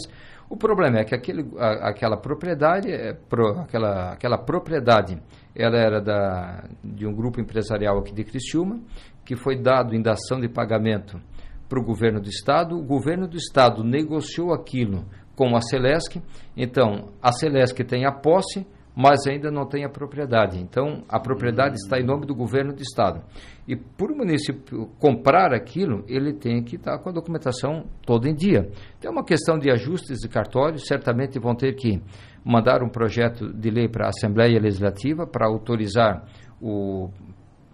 [0.49, 5.21] O problema é que aquele, a, aquela propriedade, é, pro, aquela, aquela propriedade,
[5.53, 8.79] ela era da, de um grupo empresarial aqui de Criciúma,
[9.25, 11.19] que foi dado em dação de pagamento
[11.67, 12.77] para o governo do estado.
[12.77, 15.03] O governo do estado negociou aquilo
[15.35, 16.21] com a Celesc.
[16.55, 20.59] Então, a Celesc tem a posse, mas ainda não tem a propriedade.
[20.59, 23.21] Então, a propriedade está em nome do governo do estado.
[23.67, 28.35] E por o município comprar aquilo, ele tem que estar com a documentação toda em
[28.35, 28.69] dia.
[29.03, 32.01] É uma questão de ajustes de cartório, certamente vão ter que
[32.45, 36.23] mandar um projeto de lei para a Assembleia Legislativa para autorizar
[36.61, 37.09] o.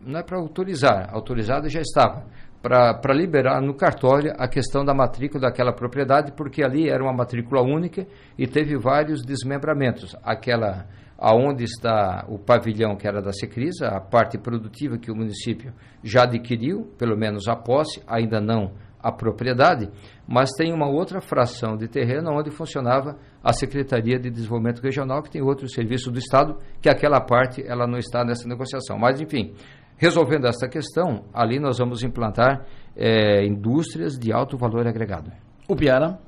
[0.01, 2.25] Não é para autorizar, autorizado já estava,
[2.62, 7.62] para liberar no cartório a questão da matrícula daquela propriedade, porque ali era uma matrícula
[7.62, 10.15] única e teve vários desmembramentos.
[10.23, 10.88] Aquela
[11.19, 16.23] aonde está o pavilhão que era da Secrisa, a parte produtiva que o município já
[16.23, 19.89] adquiriu, pelo menos a posse, ainda não a propriedade,
[20.27, 25.32] mas tem uma outra fração de terreno onde funcionava a Secretaria de Desenvolvimento Regional, que
[25.32, 28.97] tem outro serviço do Estado, que aquela parte ela não está nessa negociação.
[28.97, 29.53] Mas, enfim,
[29.97, 35.32] resolvendo essa questão, ali nós vamos implantar é, indústrias de alto valor agregado.
[35.67, 36.19] O Piara?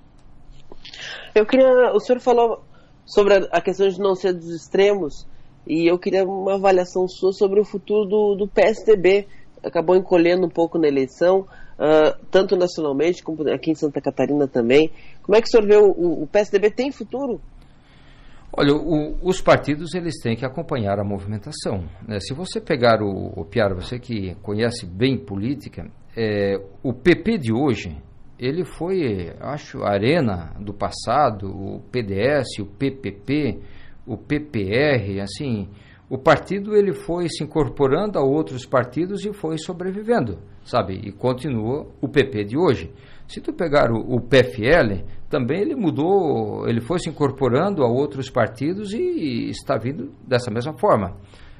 [1.35, 2.63] Eu queria, o senhor falou
[3.05, 5.25] sobre a questão de não ser dos extremos,
[5.65, 9.27] e eu queria uma avaliação sua sobre o futuro do, do PSDB.
[9.63, 14.91] Acabou encolhendo um pouco na eleição, uh, tanto nacionalmente como aqui em Santa Catarina também.
[15.21, 17.39] Como é que o senhor vê o, o PSDB tem futuro?
[18.53, 21.85] Olha, o, os partidos eles têm que acompanhar a movimentação.
[22.07, 22.19] Né?
[22.19, 27.53] Se você pegar o, o Piara, você que conhece bem política, é, o PP de
[27.53, 27.95] hoje
[28.41, 33.59] ele foi, acho, a arena do passado, o PDS, o PPP,
[34.03, 35.69] o PPR, assim,
[36.09, 40.95] o partido ele foi se incorporando a outros partidos e foi sobrevivendo, sabe?
[41.03, 42.91] E continua o PP de hoje.
[43.27, 48.27] Se tu pegar o, o PFL, também ele mudou, ele foi se incorporando a outros
[48.27, 51.15] partidos e está vindo dessa mesma forma.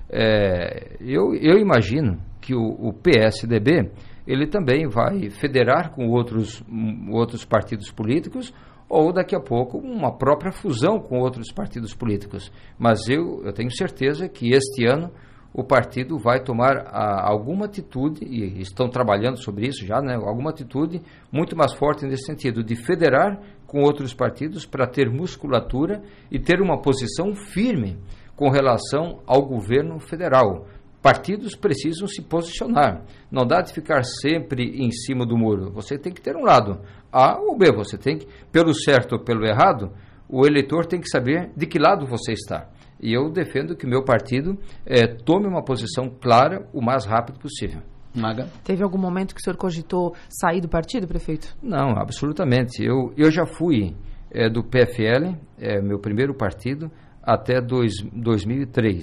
[0.10, 3.92] É, eu, eu imagino que o, o PSDB
[4.26, 6.64] ele também vai federar com outros,
[7.12, 8.54] outros partidos políticos
[8.88, 12.52] ou daqui a pouco uma própria fusão com outros partidos políticos.
[12.78, 15.10] Mas eu, eu tenho certeza que este ano
[15.54, 20.50] o partido vai tomar a, alguma atitude, e estão trabalhando sobre isso já, né, alguma
[20.50, 26.40] atitude muito mais forte nesse sentido, de federar com outros partidos para ter musculatura e
[26.40, 27.98] ter uma posição firme
[28.36, 30.66] com relação ao governo federal.
[31.02, 33.04] Partidos precisam se posicionar.
[33.32, 35.72] Não dá de ficar sempre em cima do muro.
[35.72, 36.80] Você tem que ter um lado,
[37.12, 37.72] A ou B.
[37.72, 39.92] Você tem que, pelo certo ou pelo errado,
[40.30, 42.70] o eleitor tem que saber de que lado você está.
[43.02, 47.82] E eu defendo que meu partido é, tome uma posição clara o mais rápido possível.
[48.16, 48.48] Maga.
[48.64, 51.56] Teve algum momento que o senhor cogitou sair do partido, prefeito?
[51.64, 52.84] Não, absolutamente.
[52.84, 53.96] Eu, eu já fui
[54.30, 56.92] é, do PFL, é, meu primeiro partido,
[57.24, 59.02] até dois, 2003.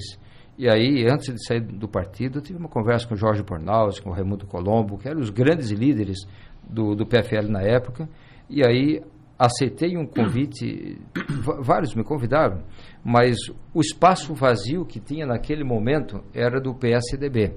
[0.59, 4.01] E aí, antes de sair do partido, eu tive uma conversa com o Jorge Pornaus,
[4.01, 6.19] com o Raimundo Colombo, que eram os grandes líderes
[6.69, 8.09] do, do PFL na época.
[8.51, 9.01] E aí,
[9.39, 11.01] aceitei um convite,
[11.63, 12.65] vários me convidaram,
[13.05, 13.37] mas
[13.73, 17.55] o espaço vazio que tinha naquele momento era do PSDB.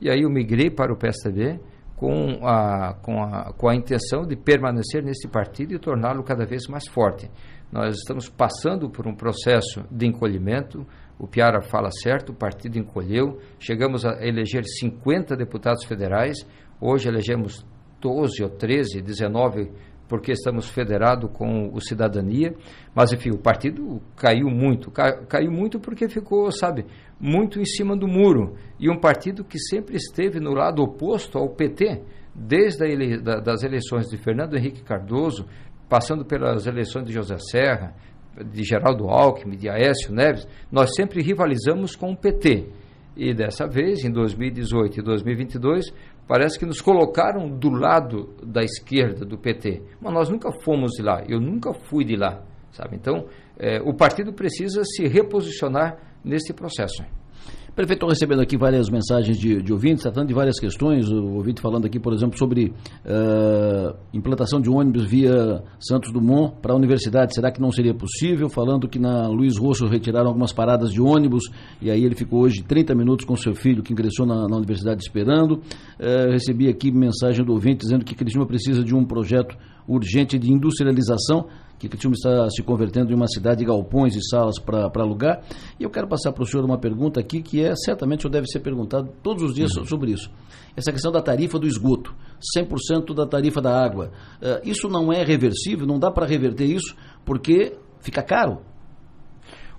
[0.00, 1.60] E aí eu migrei para o PSDB
[1.94, 6.66] com a, com a, com a intenção de permanecer nesse partido e torná-lo cada vez
[6.66, 7.30] mais forte.
[7.70, 10.84] Nós estamos passando por um processo de encolhimento,
[11.20, 16.46] o Piara fala certo, o partido encolheu, chegamos a eleger 50 deputados federais,
[16.80, 17.64] hoje elegemos
[18.00, 19.70] 12 ou 13, 19
[20.08, 22.52] porque estamos federados com o Cidadania,
[22.92, 26.84] mas enfim, o partido caiu muito, caiu muito porque ficou, sabe,
[27.20, 31.50] muito em cima do muro, e um partido que sempre esteve no lado oposto ao
[31.50, 32.02] PT,
[32.34, 35.46] desde ele, da, das eleições de Fernando Henrique Cardoso,
[35.88, 37.94] passando pelas eleições de José Serra,
[38.52, 42.68] de Geraldo Alckmin, de Aécio Neves, nós sempre rivalizamos com o PT.
[43.16, 45.92] E dessa vez, em 2018 e 2022,
[46.26, 49.82] parece que nos colocaram do lado da esquerda do PT.
[50.00, 52.96] Mas nós nunca fomos de lá, eu nunca fui de lá, sabe?
[52.96, 53.26] Então,
[53.58, 57.04] é, o partido precisa se reposicionar nesse processo.
[57.74, 61.08] Prefeito, estou recebendo aqui várias mensagens de, de, ouvintes, tratando de várias questões.
[61.08, 66.72] O ouvinte falando aqui, por exemplo, sobre uh, implantação de ônibus via Santos Dumont para
[66.72, 67.32] a universidade.
[67.32, 68.48] Será que não seria possível?
[68.48, 71.44] Falando que na Luiz Rosso retiraram algumas paradas de ônibus
[71.80, 75.02] e aí ele ficou hoje 30 minutos com seu filho que ingressou na, na universidade
[75.02, 75.52] esperando.
[75.98, 79.56] Uh, recebi aqui mensagem do ouvinte dizendo que Cristina precisa de um projeto
[79.86, 81.46] urgente de industrialização
[81.80, 85.42] que Criciúma está se convertendo em uma cidade de galpões e salas para alugar.
[85.78, 88.32] E eu quero passar para o senhor uma pergunta aqui que é, certamente, o senhor
[88.32, 89.86] deve ser perguntado todos os dias uhum.
[89.86, 90.30] sobre isso.
[90.76, 92.14] Essa questão da tarifa do esgoto,
[92.54, 94.12] 100% da tarifa da água.
[94.42, 98.60] Uh, isso não é reversível, não dá para reverter isso, porque fica caro.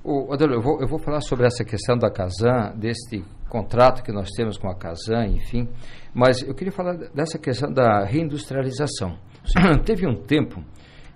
[0.04, 4.12] O, Adelo, eu vou, eu vou falar sobre essa questão da Casan, deste contrato que
[4.12, 5.68] nós temos com a Casan, enfim,
[6.16, 9.20] mas eu queria falar dessa questão da reindustrialização.
[9.86, 10.64] Teve um tempo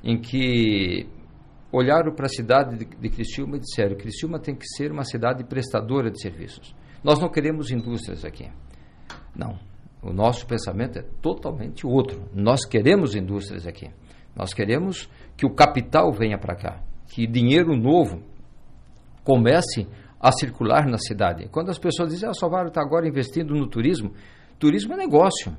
[0.06, 1.08] em que
[1.72, 5.44] olharam para a cidade de, de Criciúma e disseram: Criciúma tem que ser uma cidade
[5.44, 6.76] prestadora de serviços.
[7.04, 8.50] Nós não queremos indústrias aqui.
[9.36, 9.58] Não.
[10.02, 12.30] O nosso pensamento é totalmente outro.
[12.32, 13.90] Nós queremos indústrias aqui.
[14.36, 18.22] Nós queremos que o capital venha para cá, que dinheiro novo
[19.24, 19.88] comece
[20.20, 21.48] a circular na cidade.
[21.50, 24.12] Quando as pessoas dizem, ah, Salvador está agora investindo no turismo,
[24.60, 25.56] turismo é negócio,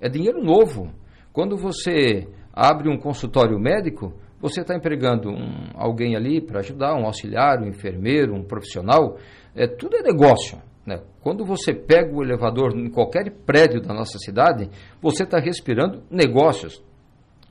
[0.00, 0.92] é dinheiro novo.
[1.32, 7.06] Quando você abre um consultório médico, você está empregando um, alguém ali para ajudar, um
[7.06, 9.16] auxiliar, um enfermeiro, um profissional,
[9.54, 10.58] é, tudo é negócio.
[10.84, 11.00] Né?
[11.22, 14.68] Quando você pega o elevador em qualquer prédio da nossa cidade,
[15.00, 16.82] você está respirando negócios.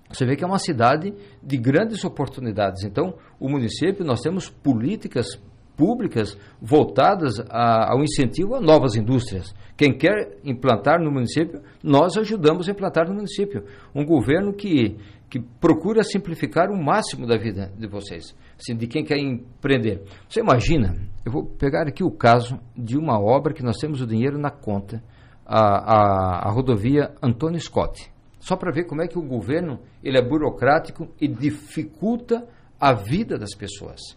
[0.09, 2.83] Você vê que é uma cidade de grandes oportunidades.
[2.83, 5.41] Então, o município, nós temos políticas
[5.77, 9.53] públicas voltadas a, ao incentivo a novas indústrias.
[9.77, 13.63] Quem quer implantar no município, nós ajudamos a implantar no município.
[13.93, 14.97] Um governo que,
[15.29, 20.01] que procura simplificar o máximo da vida de vocês, assim, de quem quer empreender.
[20.27, 24.07] Você imagina, eu vou pegar aqui o caso de uma obra que nós temos o
[24.07, 25.03] dinheiro na conta,
[25.45, 28.11] a, a, a rodovia Antônio Scott.
[28.39, 32.47] Só para ver como é que o governo ele é burocrático e dificulta
[32.79, 34.16] a vida das pessoas.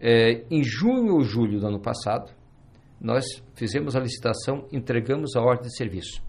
[0.00, 2.30] É, em junho ou julho do ano passado,
[3.00, 6.22] nós fizemos a licitação, entregamos a ordem de serviço.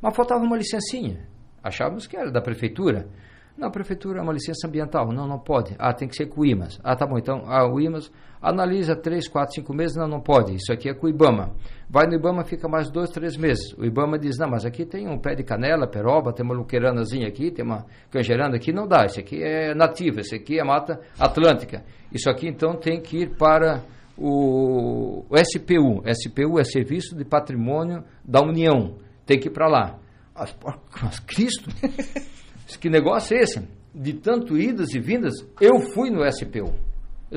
[0.00, 1.28] Mas faltava uma licencinha.
[1.62, 3.08] Achávamos que era da prefeitura.
[3.56, 5.12] Não, a prefeitura é uma licença ambiental.
[5.12, 5.74] Não, não pode.
[5.78, 6.80] Ah, tem que ser com o IMAS.
[6.82, 7.18] Ah, tá bom.
[7.18, 8.10] Então, ah, o IMAS
[8.42, 9.96] analisa três, quatro, cinco meses.
[9.96, 10.54] Não, não pode.
[10.54, 11.54] Isso aqui é com o IBAMA.
[11.88, 13.72] Vai no IBAMA, fica mais dois, três meses.
[13.78, 17.28] O IBAMA diz, não, mas aqui tem um pé de canela, peroba, tem uma luqueiranazinha
[17.28, 18.72] aqui, tem uma canjerana aqui.
[18.72, 19.06] Não dá.
[19.06, 20.20] Isso aqui é nativa.
[20.20, 21.84] Isso aqui é mata atlântica.
[22.12, 23.82] Isso aqui, então, tem que ir para
[24.18, 26.02] o, o SPU.
[26.12, 28.96] SPU é Serviço de Patrimônio da União.
[29.24, 29.98] Tem que ir para lá.
[30.34, 30.56] Mas,
[31.02, 31.70] mas Cristo...
[32.80, 33.62] Que negócio é esse?
[33.94, 36.72] de tanto idas e vindas, eu fui no SPU.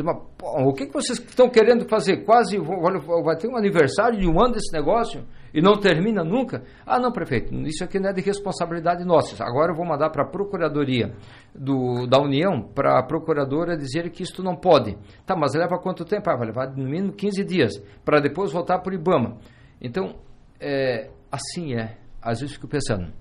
[0.04, 2.26] Mas, o que, que vocês estão querendo fazer?
[2.26, 6.64] Quase vai ter um aniversário de um ano desse negócio e não termina nunca?
[6.86, 9.42] Ah, não, prefeito, isso aqui não é de responsabilidade nossa.
[9.44, 11.14] Agora eu vou mandar para a Procuradoria
[11.54, 14.98] do, da União, para a Procuradora dizer que isto não pode.
[15.26, 16.30] Tá, mas leva quanto tempo?
[16.30, 19.38] Ah, vai levar no mínimo 15 dias, para depois voltar para o IBAMA.
[19.82, 20.16] Então,
[20.60, 21.98] é, assim é.
[22.22, 23.14] Às vezes fico pensando,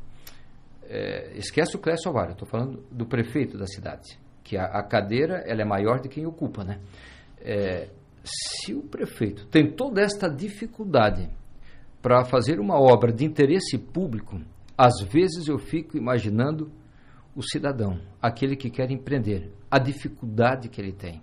[0.88, 5.42] é, esquece o Clécio Ovário, estou falando do prefeito da cidade que a, a cadeira
[5.46, 6.78] ela é maior de quem ocupa, né?
[7.40, 7.88] É,
[8.22, 11.28] se o prefeito tem toda esta dificuldade
[12.00, 14.40] para fazer uma obra de interesse público,
[14.76, 16.70] às vezes eu fico imaginando
[17.34, 21.20] o cidadão, aquele que quer empreender, a dificuldade que ele tem.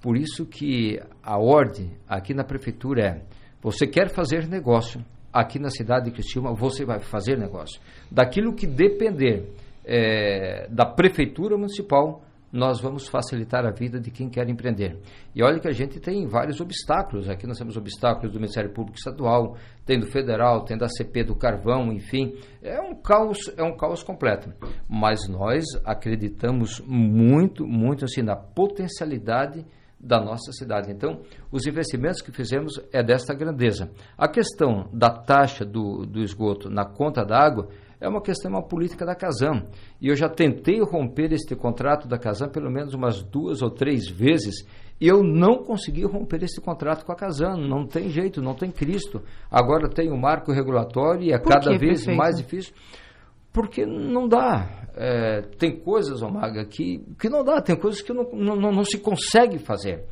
[0.00, 3.22] Por isso que a ordem aqui na prefeitura é:
[3.60, 7.80] você quer fazer negócio aqui na cidade de Criciúma, você vai fazer negócio.
[8.10, 9.52] Daquilo que depender
[9.84, 14.98] é, da prefeitura municipal, nós vamos facilitar a vida de quem quer empreender.
[15.34, 17.28] E olha que a gente tem vários obstáculos.
[17.28, 21.36] Aqui nós temos obstáculos do Ministério Público Estadual, tem do Federal, tem da CP do
[21.36, 22.34] Carvão, enfim.
[22.62, 24.52] É um caos, é um caos completo.
[24.88, 29.64] Mas nós acreditamos muito, muito assim na potencialidade
[30.00, 30.90] da nossa cidade.
[30.90, 31.20] Então,
[31.52, 33.90] os investimentos que fizemos é desta grandeza.
[34.16, 37.68] A questão da taxa do, do esgoto na conta d'água
[38.00, 39.66] é uma questão, uma política da Casam.
[40.00, 44.08] E eu já tentei romper este contrato da Casam pelo menos umas duas ou três
[44.08, 44.64] vezes
[45.00, 47.56] e eu não consegui romper esse contrato com a Casam.
[47.56, 49.22] Não tem jeito, não tem Cristo.
[49.50, 52.16] Agora tem o marco regulatório e é Por cada vez prefeito?
[52.16, 52.74] mais difícil.
[53.52, 54.68] Porque não dá.
[54.94, 58.98] É, tem coisas, Omaga, que, que não dá, tem coisas que não, não, não se
[58.98, 60.04] consegue fazer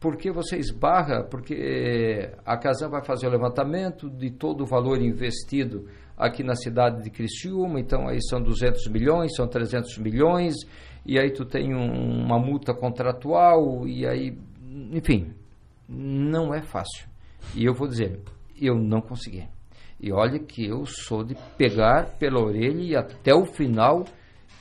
[0.00, 5.86] porque você esbarra, porque a Casam vai fazer o levantamento de todo o valor investido
[6.18, 10.54] aqui na cidade de Criciúma, então aí são 200 milhões, são 300 milhões,
[11.06, 14.36] e aí tu tem um, uma multa contratual, e aí,
[14.92, 15.32] enfim,
[15.88, 17.08] não é fácil.
[17.54, 18.20] E eu vou dizer,
[18.60, 19.46] eu não consegui.
[20.00, 24.04] E olha que eu sou de pegar pela orelha e até o final,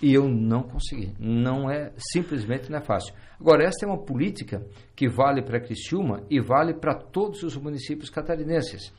[0.02, 1.12] e eu não consegui.
[1.20, 3.14] Não é, simplesmente não é fácil.
[3.40, 4.66] Agora, esta é uma política
[4.96, 8.94] que vale para Criciúma e vale para todos os municípios catarinenses.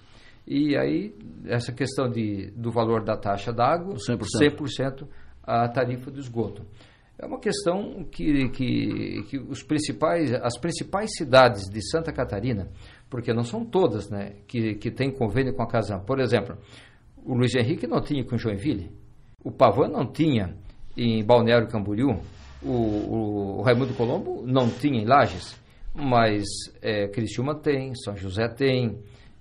[0.50, 4.22] E aí, essa questão de, do valor da taxa d'água, 100%.
[4.56, 5.06] 100%
[5.42, 6.64] a tarifa do esgoto.
[7.18, 12.70] É uma questão que, que, que os principais, as principais cidades de Santa Catarina,
[13.11, 16.00] porque não são todas né, que, que têm convênio com a Casam.
[16.00, 16.56] Por exemplo,
[17.26, 18.90] o Luiz Henrique não tinha com Joinville,
[19.44, 20.56] o Pavan não tinha
[20.96, 22.20] em Balneário Camboriú,
[22.62, 25.61] o, o, o Raimundo Colombo não tinha em Lages,
[25.94, 26.44] mas
[26.80, 28.98] é, Criciúma tem, São José tem,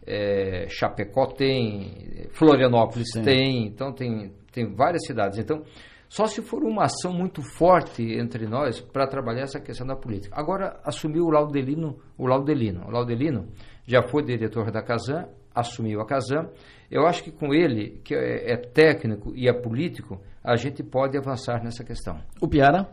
[0.08, 3.24] é, Chapecó tem, Florianópolis Sim.
[3.24, 5.38] tem, então tem, tem várias cidades.
[5.38, 5.64] Então,
[6.08, 10.34] só se for uma ação muito forte entre nós para trabalhar essa questão da política.
[10.40, 12.86] Agora assumiu o Laudelino, o Laudelino.
[12.88, 13.50] O Laudelino
[13.86, 16.50] já foi diretor da Casam, assumiu a Casam.
[16.90, 21.18] Eu acho que com ele, que é, é técnico e é político, a gente pode
[21.18, 22.22] avançar nessa questão.
[22.42, 22.88] O Piara?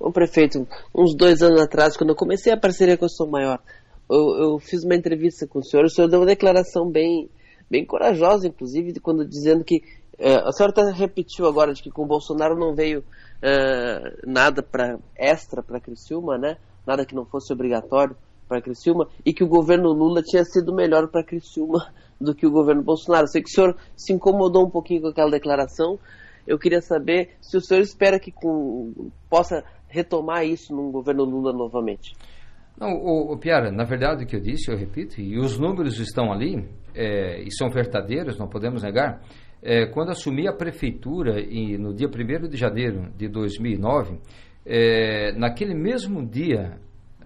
[0.00, 3.60] O prefeito, uns dois anos atrás, quando eu comecei a parceria com o Sou Maior,
[4.08, 7.28] eu, eu, fiz uma entrevista com o senhor, o senhor deu uma declaração bem,
[7.70, 9.82] bem corajosa, inclusive, quando dizendo que
[10.18, 13.04] é, a senhora até repetiu agora de que com o Bolsonaro não veio
[13.42, 16.56] é, nada para extra para Criciúma, né?
[16.86, 18.16] Nada que não fosse obrigatório
[18.48, 22.50] para Criciúma e que o governo Lula tinha sido melhor para Criciúma do que o
[22.50, 23.26] governo Bolsonaro.
[23.26, 25.98] Sei que o senhor se incomodou um pouquinho com aquela declaração.
[26.46, 31.52] Eu queria saber se o senhor espera que com, possa retomar isso no governo Lula
[31.52, 32.14] novamente.
[32.78, 35.98] Não, o, o Piara, na verdade o que eu disse, eu repito, e os números
[35.98, 39.22] estão ali, é, e são verdadeiros, não podemos negar.
[39.62, 44.18] É, quando assumi a prefeitura e no dia 1 de janeiro de 2009,
[44.64, 46.78] é, naquele mesmo dia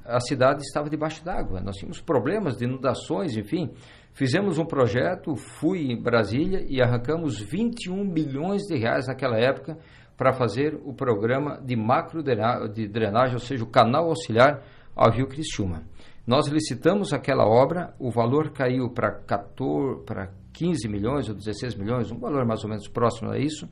[0.04, 1.60] a cidade estava debaixo d'água.
[1.60, 3.70] Nós tínhamos problemas de inundações, enfim.
[4.12, 9.78] Fizemos um projeto, fui em Brasília e arrancamos 21 milhões de reais naquela época
[10.16, 14.62] para fazer o programa de macro drenagem, ou seja, o canal auxiliar
[15.00, 15.82] ao Rio Criciúma.
[16.26, 22.12] Nós licitamos aquela obra, o valor caiu para 14, para 15 milhões ou 16 milhões,
[22.12, 23.66] um valor mais ou menos próximo a isso,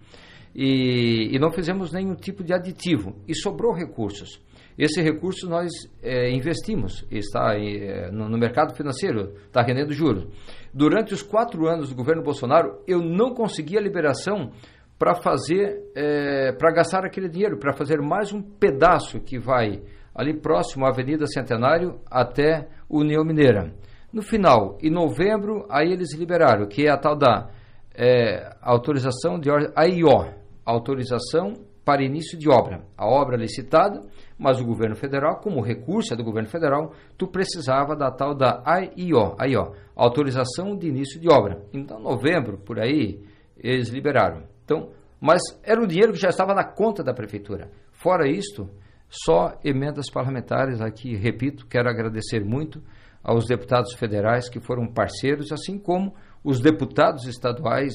[0.54, 4.42] e, e não fizemos nenhum tipo de aditivo, e sobrou recursos.
[4.78, 5.68] Esse recurso nós
[6.02, 10.26] é, investimos, está é, no, no, mercado financeiro, está rendendo juros.
[10.72, 14.52] Durante os quatro anos do governo Bolsonaro, eu não consegui a liberação
[14.98, 19.82] para fazer, é, para gastar aquele dinheiro, para fazer mais um pedaço que vai
[20.18, 23.72] ali próximo à Avenida Centenário até União Mineira.
[24.12, 27.50] No final, em novembro, aí eles liberaram, que é a tal da
[27.94, 31.52] é, autorização de AIO, autorização
[31.84, 32.82] para início de obra.
[32.96, 34.00] A obra licitada,
[34.36, 38.60] mas o governo federal, como recurso é do governo federal, tu precisava da tal da
[38.64, 41.62] AIO, AIO, autorização de início de obra.
[41.72, 43.22] Então, novembro, por aí,
[43.56, 44.42] eles liberaram.
[44.64, 44.90] Então,
[45.20, 47.70] mas era o dinheiro que já estava na conta da prefeitura.
[47.92, 48.68] Fora isto,
[49.08, 52.82] só emendas parlamentares aqui, repito, quero agradecer muito
[53.22, 57.92] aos deputados federais que foram parceiros, assim como os deputados estaduais,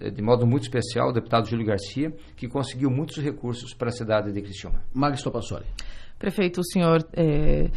[0.00, 3.92] eh, de modo muito especial, o deputado Júlio Garcia, que conseguiu muitos recursos para a
[3.92, 4.82] cidade de Criciúma.
[4.92, 5.66] Magis Topassoli.
[6.18, 7.68] Prefeito, o senhor é,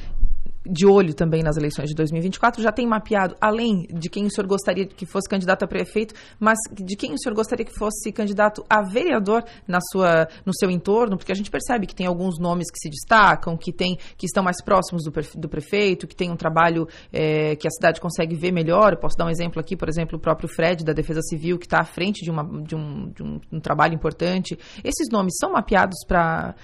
[0.65, 4.47] de olho também nas eleições de 2024, já tem mapeado, além de quem o senhor
[4.47, 8.63] gostaria que fosse candidato a prefeito, mas de quem o senhor gostaria que fosse candidato
[8.69, 12.69] a vereador na sua, no seu entorno, porque a gente percebe que tem alguns nomes
[12.69, 16.35] que se destacam, que, tem, que estão mais próximos do, do prefeito, que tem um
[16.35, 18.93] trabalho é, que a cidade consegue ver melhor.
[18.93, 21.65] Eu posso dar um exemplo aqui, por exemplo, o próprio Fred, da Defesa Civil, que
[21.65, 24.57] está à frente de, uma, de, um, de um, um trabalho importante.
[24.83, 26.55] Esses nomes são mapeados para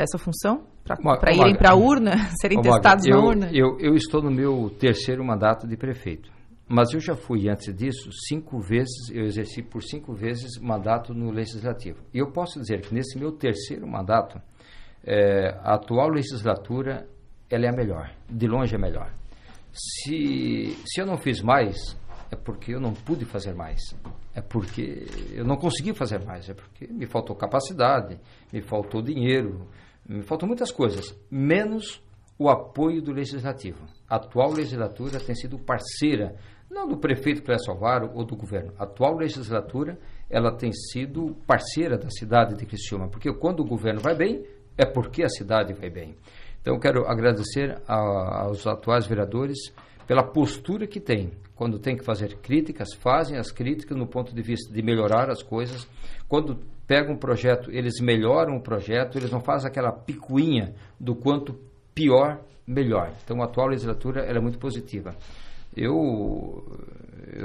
[0.00, 0.71] essa função?
[0.84, 3.50] Para irem para a urna, serem testados eu, na urna?
[3.52, 6.30] Eu, eu estou no meu terceiro mandato de prefeito.
[6.68, 11.30] Mas eu já fui, antes disso, cinco vezes, eu exerci por cinco vezes mandato no
[11.30, 11.98] Legislativo.
[12.14, 14.40] E eu posso dizer que nesse meu terceiro mandato,
[15.04, 17.06] é, a atual legislatura,
[17.50, 19.12] ela é a melhor, de longe é a melhor.
[19.72, 21.76] Se, se eu não fiz mais,
[22.30, 23.80] é porque eu não pude fazer mais.
[24.34, 26.48] É porque eu não consegui fazer mais.
[26.48, 28.18] É porque me faltou capacidade,
[28.52, 29.66] me faltou dinheiro,
[30.22, 32.02] faltam muitas coisas, menos
[32.38, 33.84] o apoio do legislativo.
[34.08, 36.34] A atual legislatura tem sido parceira,
[36.70, 38.72] não do prefeito Clécio Alvaro ou do governo.
[38.78, 39.98] A atual legislatura,
[40.28, 44.44] ela tem sido parceira da cidade de Criciúma, porque quando o governo vai bem,
[44.76, 46.16] é porque a cidade vai bem.
[46.60, 49.58] Então, quero agradecer a, aos atuais vereadores
[50.06, 51.32] pela postura que têm.
[51.54, 55.42] Quando tem que fazer críticas, fazem as críticas no ponto de vista de melhorar as
[55.42, 55.86] coisas.
[56.28, 56.58] Quando
[56.92, 61.58] pegam um projeto, eles melhoram o projeto, eles não fazem aquela picuinha do quanto
[61.94, 63.14] pior, melhor.
[63.24, 65.16] Então, a atual legislatura é muito positiva.
[65.74, 66.62] Eu,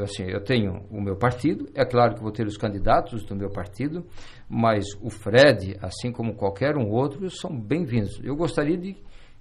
[0.04, 3.50] assim, eu tenho o meu partido, é claro que vou ter os candidatos do meu
[3.50, 4.06] partido,
[4.50, 8.20] mas o Fred, assim como qualquer um outro, são bem-vindos.
[8.22, 8.98] Eu gostaria de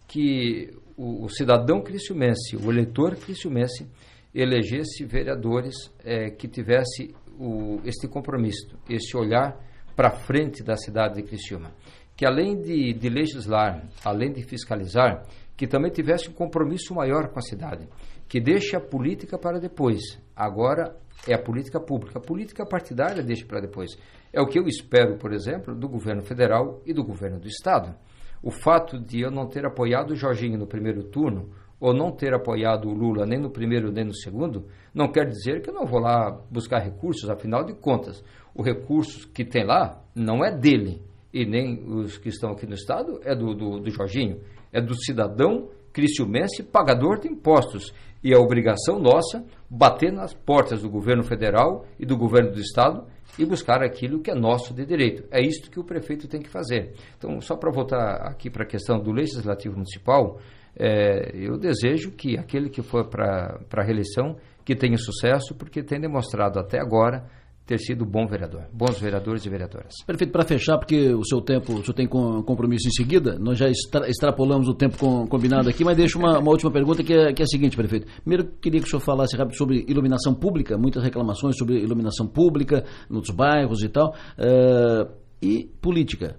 [0.07, 3.90] que o, o cidadão criciumense, o eleitor criciumense,
[4.32, 9.66] elegesse vereadores é, que tivesse o, este compromisso, este olhar
[9.97, 11.72] para frente da cidade de Criciúma.
[12.14, 15.24] Que além de, de legislar, além de fiscalizar,
[15.57, 17.88] que também tivesse um compromisso maior com a cidade,
[18.28, 20.20] que deixe a política para depois.
[20.34, 20.94] Agora
[21.26, 22.18] é a política pública.
[22.18, 23.97] A política partidária deixa para depois.
[24.32, 27.94] É o que eu espero, por exemplo, do governo federal e do governo do estado.
[28.42, 32.33] O fato de eu não ter apoiado o Jorginho no primeiro turno, ou não ter
[32.35, 35.85] apoiado o Lula nem no primeiro nem no segundo, não quer dizer que eu não
[35.87, 38.24] vou lá buscar recursos, afinal de contas,
[38.55, 41.03] o recurso que tem lá não é dele,
[41.33, 44.41] e nem os que estão aqui no Estado, é do, do, do Jorginho,
[44.72, 47.93] é do cidadão cristiumense pagador de impostos.
[48.22, 53.07] E é obrigação nossa bater nas portas do governo federal e do governo do Estado
[53.39, 55.24] e buscar aquilo que é nosso de direito.
[55.31, 56.95] É isto que o prefeito tem que fazer.
[57.16, 60.39] Então, só para voltar aqui para a questão do legislativo municipal,
[60.79, 66.01] é, eu desejo que aquele que for para a reeleição que tenha sucesso, porque tem
[66.01, 67.24] demonstrado até agora
[67.66, 69.95] ter sido bom vereador, bons vereadores e vereadoras.
[70.07, 73.68] Perfeito, para fechar, porque o seu tempo, o senhor tem compromisso em seguida, nós já
[73.68, 77.33] extra, extrapolamos o tempo com, combinado aqui, mas deixo uma, uma última pergunta que é,
[77.33, 78.07] que é a seguinte, prefeito.
[78.22, 82.85] Primeiro, queria que o senhor falasse rápido sobre iluminação pública, muitas reclamações sobre iluminação pública
[83.11, 85.11] nos bairros e tal, uh,
[85.43, 86.37] e política.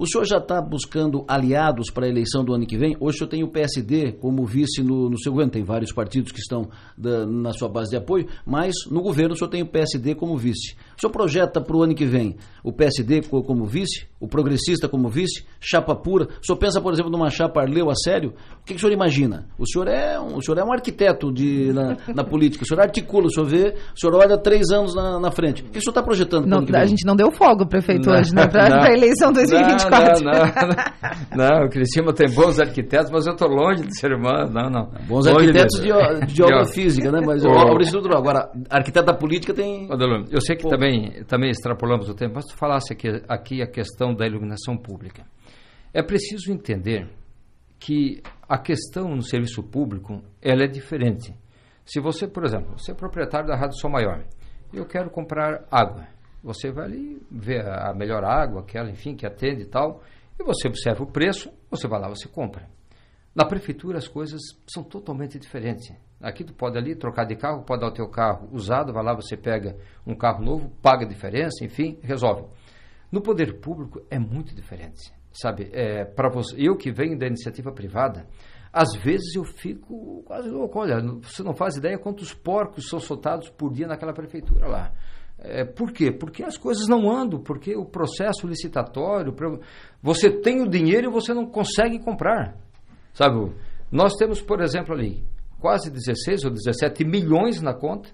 [0.00, 2.96] O senhor já está buscando aliados para a eleição do ano que vem?
[2.98, 6.32] Hoje o senhor tem o PSD como vice no, no seu governo, tem vários partidos
[6.32, 9.66] que estão da, na sua base de apoio, mas no governo o senhor tem o
[9.66, 10.74] PSD como vice.
[11.00, 15.08] O senhor projeta para o ano que vem o PSD como vice, o progressista como
[15.08, 16.26] vice, chapa pura?
[16.26, 18.34] O senhor pensa, por exemplo, numa chapa Arleu a sério?
[18.60, 19.46] O que, que o senhor imagina?
[19.58, 22.82] O senhor é um, o senhor é um arquiteto de, na, na, política, o senhor
[22.82, 25.62] articula, o senhor vê, o senhor olha três anos na, na frente.
[25.62, 28.34] O que o senhor está projetando não, A gente não deu fogo, prefeito, não, hoje,
[28.34, 30.22] né, para a eleição 2024.
[30.22, 34.12] Não, não, não, não, o Criciúma tem bons arquitetos, mas eu estou longe de ser
[34.12, 34.90] humano, não, não.
[35.08, 37.20] Bons longe arquitetos de, de, de obra física, né?
[37.24, 38.18] Mas obra estrutural.
[38.18, 39.88] Agora, arquiteto da política tem...
[40.30, 40.89] Eu sei que também,
[41.26, 45.24] também extrapolamos o tempo, mas tu falasse aqui, aqui a questão da iluminação pública.
[45.92, 47.08] É preciso entender
[47.78, 51.34] que a questão no serviço público ela é diferente.
[51.84, 54.24] Se você, por exemplo, você é proprietário da Rádio Sol Maior,
[54.72, 56.06] eu quero comprar água.
[56.42, 60.02] Você vai ali ver a melhor água, aquela, enfim, que atende e tal,
[60.38, 62.68] e você observa o preço, você vai lá, você compra.
[63.34, 64.40] Na prefeitura as coisas
[64.72, 65.92] são totalmente diferentes.
[66.20, 69.14] Aqui tu pode ali trocar de carro, pode dar o teu carro usado, vai lá,
[69.14, 72.44] você pega um carro novo, paga a diferença, enfim, resolve.
[73.10, 75.70] No poder público é muito diferente, sabe?
[75.72, 78.26] É, para eu que venho da iniciativa privada,
[78.70, 80.78] às vezes eu fico quase louco.
[80.78, 84.92] Olha, você não faz ideia quantos porcos são soltados por dia naquela prefeitura lá.
[85.38, 86.12] É, por quê?
[86.12, 89.34] Porque as coisas não andam, porque o processo licitatório,
[90.02, 92.56] você tem o dinheiro e você não consegue comprar.
[93.14, 93.52] Sabe?
[93.90, 95.24] Nós temos, por exemplo, ali
[95.60, 98.08] quase 16 ou 17 milhões na conta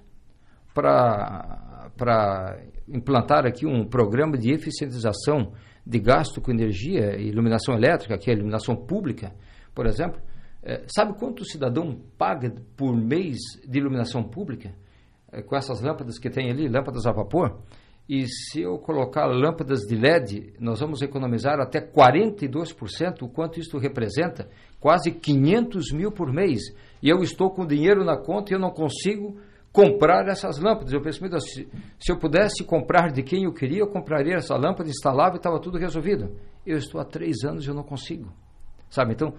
[0.74, 5.52] para implantar aqui um programa de eficientização
[5.86, 9.32] de gasto com energia e iluminação elétrica, que é a iluminação pública,
[9.74, 10.20] por exemplo.
[10.62, 13.36] É, sabe quanto o cidadão paga por mês
[13.66, 14.74] de iluminação pública?
[15.30, 17.60] É, com essas lâmpadas que tem ali, lâmpadas a vapor?
[18.08, 23.78] E se eu colocar lâmpadas de LED, nós vamos economizar até 42%, o quanto isso
[23.78, 24.48] representa?
[24.80, 26.60] Quase 500 mil por mês.
[27.02, 29.36] E eu estou com dinheiro na conta e eu não consigo
[29.72, 30.92] comprar essas lâmpadas.
[30.92, 31.68] Eu penso, se,
[31.98, 35.60] se eu pudesse comprar de quem eu queria, eu compraria essa lâmpada, instalava e estava
[35.60, 36.34] tudo resolvido.
[36.64, 38.32] Eu estou há três anos e eu não consigo.
[38.88, 39.12] Sabe?
[39.12, 39.34] Então,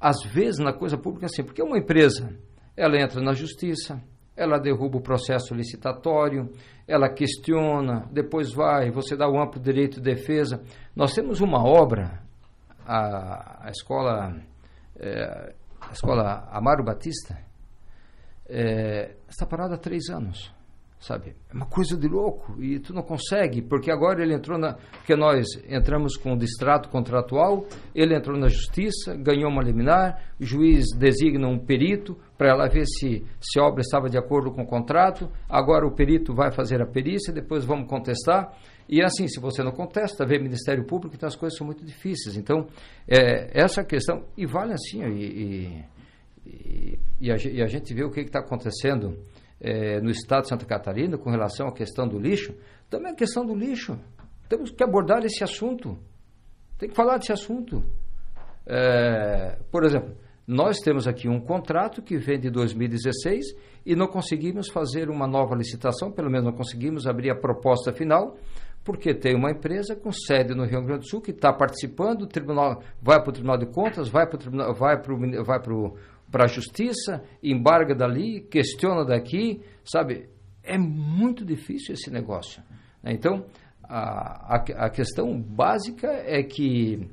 [0.00, 2.32] às vezes na coisa pública assim, porque uma empresa,
[2.76, 4.00] ela entra na justiça,
[4.36, 6.50] ela derruba o processo licitatório,
[6.86, 10.62] ela questiona, depois vai, você dá o amplo direito de defesa.
[10.94, 12.22] Nós temos uma obra,
[12.86, 14.34] a, a escola,
[15.02, 17.38] é, a escola Amaro Batista,
[18.48, 20.54] é, está parada há três anos
[21.02, 21.34] sabe?
[21.50, 24.74] É uma coisa de louco e tu não consegue, porque agora ele entrou na.
[24.74, 30.44] Porque nós entramos com o distrato contratual, ele entrou na justiça, ganhou uma liminar, o
[30.44, 34.62] juiz designa um perito para ela ver se, se a obra estava de acordo com
[34.62, 35.28] o contrato.
[35.48, 38.56] Agora o perito vai fazer a perícia, depois vamos contestar.
[38.92, 42.36] E assim, se você não contesta, vê Ministério Público, então as coisas são muito difíceis.
[42.36, 42.66] Então,
[43.08, 44.26] é, essa questão.
[44.36, 45.86] E vale assim, e,
[46.44, 49.18] e, e, a, e a gente vê o que está acontecendo
[49.58, 52.54] é, no estado de Santa Catarina com relação à questão do lixo,
[52.90, 53.98] também a questão do lixo.
[54.46, 55.98] Temos que abordar esse assunto.
[56.76, 57.82] Tem que falar desse assunto.
[58.66, 60.14] É, por exemplo,
[60.46, 63.54] nós temos aqui um contrato que vem de 2016
[63.86, 68.36] e não conseguimos fazer uma nova licitação, pelo menos não conseguimos abrir a proposta final,
[68.84, 72.26] porque tem uma empresa com sede no Rio Grande do Sul que está participando, o
[72.26, 75.14] tribunal vai para o Tribunal de Contas, vai para o tribunal, vai para
[75.44, 75.60] vai
[76.30, 80.30] para a justiça, embarga dali, questiona daqui, sabe?
[80.62, 82.62] É muito difícil esse negócio.
[83.02, 83.12] Né?
[83.12, 83.44] Então,
[83.84, 87.06] a, a, a, questão básica é que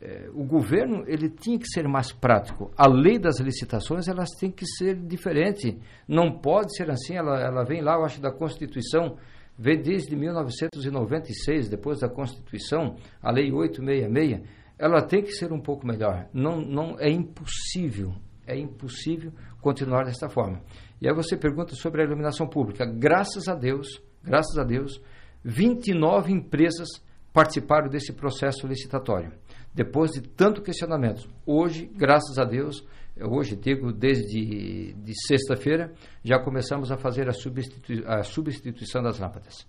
[0.00, 2.70] é, o governo ele tinha que ser mais prático.
[2.76, 5.78] A lei das licitações elas tem que ser diferente.
[6.06, 7.16] Não pode ser assim.
[7.16, 9.16] Ela, ela vem lá, eu acho, da Constituição,
[9.58, 14.48] vem desde 1996, depois da Constituição, a Lei 866.
[14.78, 16.28] Ela tem que ser um pouco melhor.
[16.32, 18.14] Não, não é impossível
[18.48, 19.30] é impossível
[19.60, 20.62] continuar desta forma.
[21.00, 22.86] E aí você pergunta sobre a iluminação pública.
[22.86, 25.00] Graças a Deus, graças a Deus,
[25.44, 26.88] 29 empresas
[27.32, 29.32] participaram desse processo licitatório.
[29.74, 31.28] Depois de tanto questionamento.
[31.46, 32.84] Hoje, graças a Deus,
[33.22, 35.92] hoje digo desde de sexta-feira,
[36.24, 39.66] já começamos a fazer a, substitui a substituição das lâmpadas.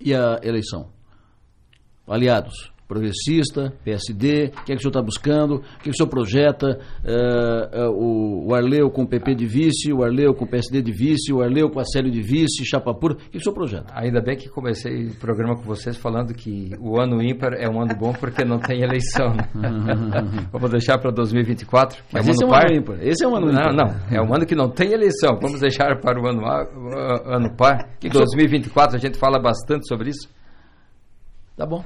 [0.00, 0.92] E a eleição?
[2.06, 5.90] Aliados, progressista, PSD, o que é que o senhor está buscando, o que, é que
[5.90, 10.44] o senhor projeta, uh, uh, o, Arleu com o PP de vice, o Arleu com
[10.44, 13.24] o PSD de vice, o Arleu com a Célio de vice, chapa pura, o que,
[13.24, 13.86] é que o senhor projeta?
[13.94, 17.80] Ainda bem que comecei o programa com vocês falando que o ano ímpar é um
[17.80, 19.32] ano bom porque não tem eleição.
[19.32, 19.48] Né?
[20.52, 22.70] Vamos deixar para 2024, Mas é um esse ano é um par.
[22.70, 22.96] ano ímpar.
[23.00, 23.74] Esse é um ano não, ímpar.
[23.74, 25.38] Não, é um ano que não tem eleição.
[25.40, 27.88] Vamos deixar para o ano, ano par.
[28.04, 30.28] Em 2024 a gente fala bastante sobre isso.
[31.56, 31.84] Tá bom.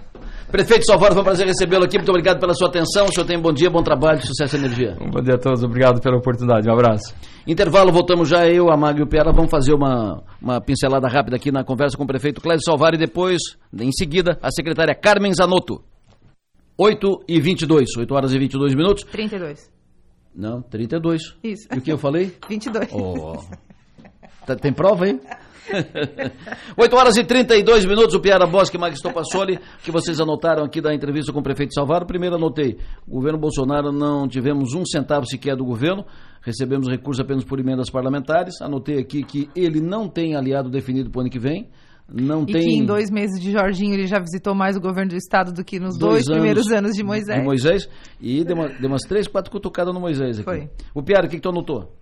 [0.50, 1.96] Prefeito Salvador, foi um prazer recebê-lo aqui.
[1.96, 3.06] Muito obrigado pela sua atenção.
[3.06, 4.96] O senhor tem um bom dia, bom trabalho, sucesso e energia.
[5.00, 5.64] Um bom dia a todos.
[5.64, 6.68] Obrigado pela oportunidade.
[6.68, 7.12] Um abraço.
[7.46, 8.46] Intervalo, voltamos já.
[8.46, 11.96] Eu, a Mag e o Piara vamos fazer uma, uma pincelada rápida aqui na conversa
[11.96, 13.42] com o prefeito Clédio Salvar e depois,
[13.76, 15.82] em seguida, a secretária Carmen Zanotto.
[16.78, 17.88] 8 e 22.
[17.98, 19.02] 8 horas e 22 minutos.
[19.04, 19.70] 32.
[20.34, 21.22] Não, 32.
[21.42, 21.66] Isso.
[21.74, 22.36] E o que eu falei?
[22.48, 22.88] 22.
[22.92, 23.42] Oh.
[24.60, 25.20] Tem prova aí?
[26.76, 30.80] 8 horas e 32 minutos, o Piara Bosque e Magistro Passoli, que vocês anotaram aqui
[30.80, 32.06] da entrevista com o prefeito Salvador.
[32.06, 36.04] Primeiro anotei, o governo Bolsonaro não tivemos um centavo sequer do governo,
[36.42, 38.60] recebemos recursos apenas por emendas parlamentares.
[38.60, 41.68] Anotei aqui que ele não tem aliado definido para o ano que vem.
[42.08, 42.62] Não e tem...
[42.62, 45.64] que em dois meses de Jorginho ele já visitou mais o governo do estado do
[45.64, 47.38] que nos dois, dois anos primeiros anos de Moisés.
[47.38, 47.88] De Moisés.
[48.20, 50.44] E deu, uma, deu umas três, quatro cutucadas no Moisés aqui.
[50.44, 50.70] Foi.
[50.94, 51.92] O Piara, o que, que tu anotou?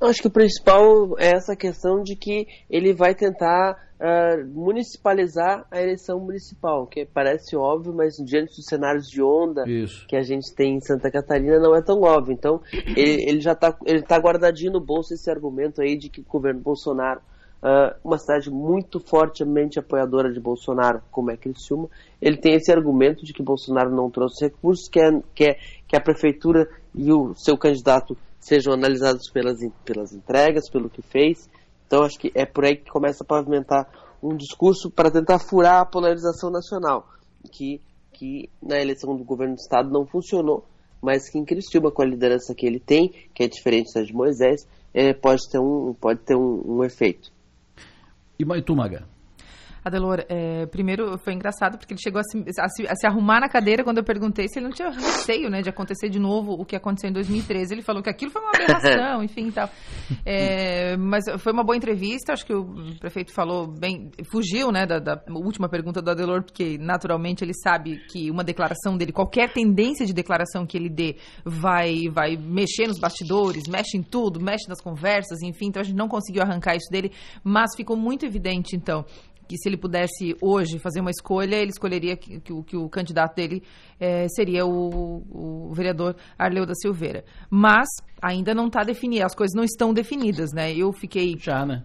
[0.00, 5.80] Acho que o principal é essa questão de que ele vai tentar uh, municipalizar a
[5.80, 10.06] eleição municipal, que parece óbvio, mas diante dos cenários de onda Isso.
[10.06, 12.34] que a gente tem em Santa Catarina não é tão óbvio.
[12.34, 13.72] Então, ele, ele já está
[14.06, 17.20] tá guardadinho no bolso esse argumento aí de que o governo Bolsonaro
[17.62, 21.88] uh, uma cidade muito fortemente apoiadora de Bolsonaro, como é Criciúma,
[22.20, 25.96] ele tem esse argumento de que Bolsonaro não trouxe recursos, que, é, que, é, que
[25.96, 28.16] a prefeitura e o seu candidato
[28.46, 31.48] sejam analisados pelas, pelas entregas, pelo que fez.
[31.86, 33.88] Então acho que é por aí que começa a pavimentar
[34.22, 37.08] um discurso para tentar furar a polarização nacional,
[37.52, 37.80] que,
[38.12, 40.64] que na eleição do governo do estado não funcionou,
[41.02, 44.12] mas que em Criciúma, com a liderança que ele tem, que é diferente da de
[44.12, 47.30] Moisés, é, pode ter um, pode ter um, um efeito.
[48.38, 49.06] E Maitumaga?
[49.86, 53.38] Adelor, é, primeiro foi engraçado porque ele chegou a se, a, se, a se, arrumar
[53.38, 56.54] na cadeira quando eu perguntei se ele não tinha receio né, de acontecer de novo
[56.54, 57.72] o que aconteceu em 2013.
[57.72, 59.70] Ele falou que aquilo foi uma aberração, enfim e tal.
[60.24, 64.98] É, mas foi uma boa entrevista, acho que o prefeito falou bem, fugiu né, da,
[64.98, 70.04] da última pergunta do Adelor, porque naturalmente ele sabe que uma declaração dele, qualquer tendência
[70.04, 71.14] de declaração que ele dê,
[71.44, 75.96] vai, vai mexer nos bastidores, mexe em tudo, mexe nas conversas, enfim, então a gente
[75.96, 77.12] não conseguiu arrancar isso dele,
[77.44, 79.04] mas ficou muito evidente, então,
[79.48, 83.34] que se ele pudesse hoje fazer uma escolha, ele escolheria que, que, que o candidato
[83.36, 83.62] dele
[83.98, 87.24] é, seria o, o, vereador Arleu da Silveira.
[87.48, 87.88] Mas
[88.20, 90.74] ainda não está definido, as coisas não estão definidas, né?
[90.74, 91.36] Eu fiquei...
[91.38, 91.84] Já, né?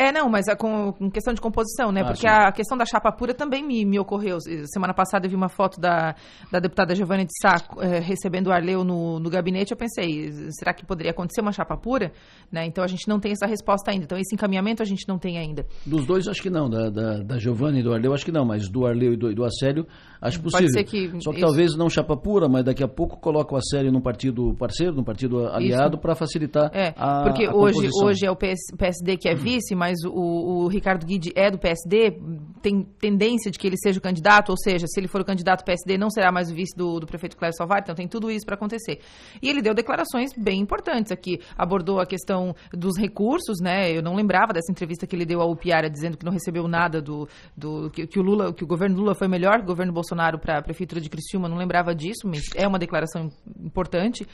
[0.00, 2.00] É, não, mas é com, com, questão de composição, né?
[2.00, 2.26] Ah, Porque sim.
[2.26, 4.38] a questão da chapa pura também me, me, ocorreu.
[4.72, 6.14] Semana passada eu vi uma foto da,
[6.50, 9.72] da deputada Giovanni de Sá é, recebendo o Arleu no, no gabinete.
[9.72, 12.12] Eu pensei, será que poderia acontecer uma chapa pura?
[12.50, 12.64] Né?
[12.64, 14.04] Então a gente não tem essa resposta ainda.
[14.04, 15.66] Então esse encaminhamento a gente não tem ainda.
[15.84, 16.70] Dos dois, acho que não.
[16.70, 18.46] Da, da, da Giovanni e do Arleu, acho que não.
[18.46, 19.86] Mas do Arleu e do, do Acélio,
[20.18, 20.66] acho possível.
[20.66, 21.46] Pode ser que Só que isso...
[21.46, 25.04] talvez não chapa pura, mas daqui a pouco coloca o Acélio num partido parceiro, num
[25.04, 29.28] partido aliado, para facilitar é, a Porque a hoje, hoje é o PS, PSD que
[29.28, 32.18] é vice, mas o, o Ricardo Guide é do PSD,
[32.62, 35.64] tem tendência de que ele seja o candidato, ou seja, se ele for o candidato
[35.64, 38.44] PSD, não será mais o vice do, do prefeito Cléber Salvar, então tem tudo isso
[38.44, 39.00] para acontecer.
[39.42, 43.90] E ele deu declarações bem importantes aqui, abordou a questão dos recursos, né?
[43.90, 47.00] Eu não lembrava dessa entrevista que ele deu ao Piara, dizendo que não recebeu nada
[47.00, 49.92] do, do que, que, o Lula, que o governo Lula foi melhor que o governo
[49.92, 53.30] Bolsonaro para a prefeitura de Criciúma, não lembrava disso, mas é uma declaração
[53.62, 54.26] importante.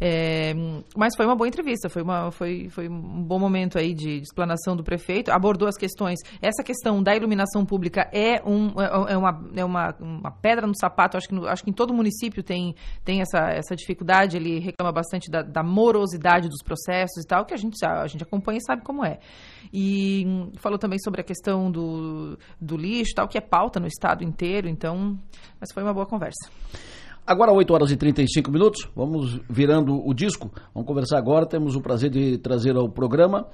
[0.00, 0.54] É,
[0.96, 4.22] mas foi uma boa entrevista, foi, uma, foi, foi um bom momento aí de, de,
[4.22, 5.30] explanação do prefeito.
[5.30, 6.20] Abordou as questões.
[6.40, 10.76] Essa questão da iluminação pública é, um, é, é, uma, é uma, uma pedra no
[10.76, 11.16] sapato.
[11.16, 12.74] Acho que, no, acho que em todo município tem,
[13.04, 14.36] tem essa, essa dificuldade.
[14.36, 18.22] Ele reclama bastante da, da morosidade dos processos e tal, que a gente, a gente
[18.22, 19.18] acompanha e sabe como é.
[19.72, 20.24] E
[20.58, 24.68] falou também sobre a questão do, do lixo, tal, que é pauta no estado inteiro.
[24.68, 25.18] Então,
[25.60, 26.50] mas foi uma boa conversa.
[27.28, 30.50] Agora 8 horas e 35 minutos, vamos virando o disco.
[30.72, 31.44] Vamos conversar agora.
[31.44, 33.46] Temos o prazer de trazer ao programa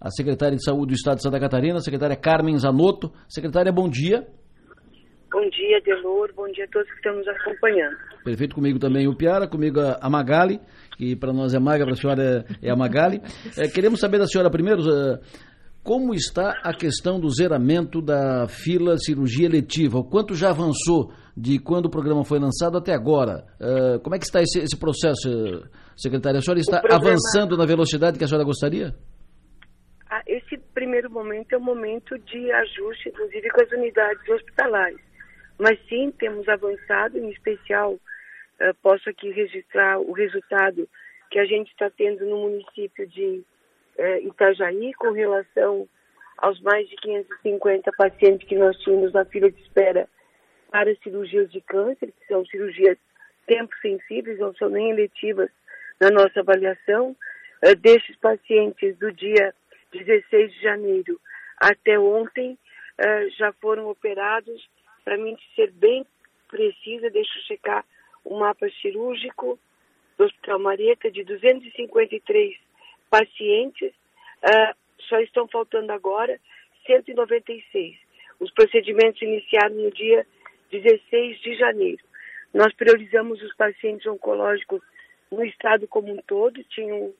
[0.00, 3.12] a secretária de Saúde do Estado de Santa Catarina, a secretária Carmen Zanotto.
[3.28, 4.26] Secretária, bom dia.
[5.30, 6.32] Bom dia, Delor.
[6.34, 7.98] Bom dia a todos que estão nos acompanhando.
[8.24, 8.54] Perfeito.
[8.54, 10.58] Comigo também o Piara, comigo a Magali,
[10.96, 13.20] que para nós é Maga, para a senhora é, a Magali.
[13.58, 15.18] É, queremos saber da senhora primeiro, uh,
[15.82, 19.98] como está a questão do zeramento da fila cirurgia letiva?
[19.98, 23.44] O quanto já avançou de quando o programa foi lançado até agora?
[23.60, 26.38] Uh, como é que está esse, esse processo, secretária?
[26.38, 27.10] A senhora está programa...
[27.10, 28.94] avançando na velocidade que a senhora gostaria?
[30.10, 35.00] Ah, esse primeiro momento é um momento de ajuste, inclusive com as unidades hospitalares.
[35.58, 40.88] Mas sim, temos avançado, em especial, uh, posso aqui registrar o resultado
[41.30, 43.42] que a gente está tendo no município de
[43.96, 45.88] é, Itajaí com relação
[46.38, 50.08] aos mais de 550 pacientes que nós tínhamos na fila de espera
[50.72, 52.96] para cirurgias de câncer, que são cirurgias
[53.46, 55.50] tempo sensíveis, não são nem eletivas
[56.00, 57.14] na nossa avaliação.
[57.60, 59.54] É, destes pacientes do dia
[59.92, 61.20] 16 de janeiro
[61.58, 62.58] até ontem,
[62.98, 64.68] é, já foram operados,
[65.04, 66.04] para mim ser bem
[66.48, 67.84] precisa, deixa eu checar
[68.24, 69.58] o mapa cirúrgico
[70.16, 72.56] do Hospital Marieta, de 253
[73.10, 73.92] pacientes,
[74.44, 74.74] uh,
[75.08, 76.38] só estão faltando agora
[76.86, 77.96] 196.
[78.40, 80.26] Os procedimentos iniciaram no dia
[80.72, 82.02] 16 de janeiro.
[82.52, 84.80] Nós priorizamos os pacientes oncológicos
[85.30, 87.14] no estado como um todo, tinham uh,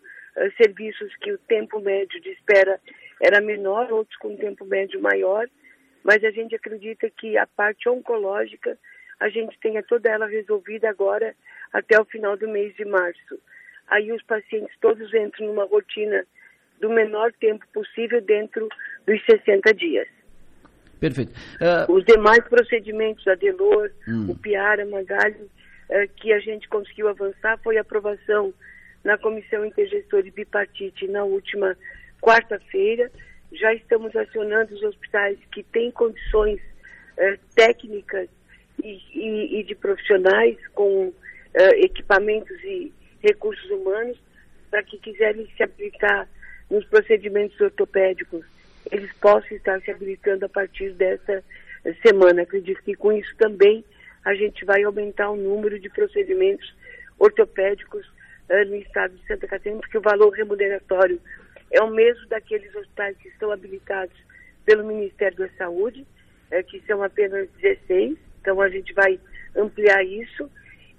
[0.56, 2.80] serviços que o tempo médio de espera
[3.20, 5.48] era menor, outros com tempo médio maior,
[6.02, 8.76] mas a gente acredita que a parte oncológica
[9.20, 11.34] a gente tenha toda ela resolvida agora
[11.72, 13.38] até o final do mês de março
[13.92, 16.24] aí os pacientes todos entram numa rotina
[16.80, 18.68] do menor tempo possível dentro
[19.06, 20.08] dos 60 dias.
[21.02, 21.32] Perfeito.
[21.60, 21.92] Uh...
[21.92, 24.30] Os demais procedimentos, a Delor, hum.
[24.30, 28.54] o Piara, Magali, uh, que a gente conseguiu avançar foi a aprovação
[29.02, 31.76] na Comissão Intergestora de Bipartite na última
[32.20, 33.10] quarta-feira.
[33.52, 38.28] Já estamos acionando os hospitais que têm condições uh, técnicas
[38.80, 41.12] e, e, e, de profissionais com
[41.76, 42.90] equipamentos e
[43.22, 44.16] recursos humanos
[44.70, 46.26] para que quiserem se aplicar
[46.70, 48.42] nos procedimentos ortopédicos
[48.90, 51.42] eles possam estar se habilitando a partir dessa
[52.04, 52.42] semana.
[52.42, 53.84] Acredito que com isso também
[54.24, 56.74] a gente vai aumentar o número de procedimentos
[57.18, 58.06] ortopédicos
[58.48, 61.20] uh, no estado de Santa Catarina, porque o valor remuneratório
[61.70, 64.16] é o mesmo daqueles hospitais que estão habilitados
[64.64, 66.06] pelo Ministério da Saúde,
[66.50, 68.16] uh, que são apenas 16.
[68.40, 69.18] Então a gente vai
[69.56, 70.50] ampliar isso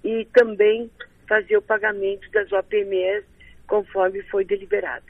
[0.04, 0.90] e também
[1.28, 3.26] fazer o pagamento das OPMS
[3.68, 5.06] conforme foi deliberado.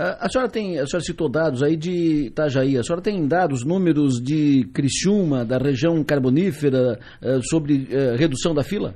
[0.00, 4.22] A senhora tem, a senhora citou dados aí de Itajaí, a senhora tem dados, números
[4.22, 8.94] de Criciúma, da região carbonífera, eh, sobre eh, redução da fila?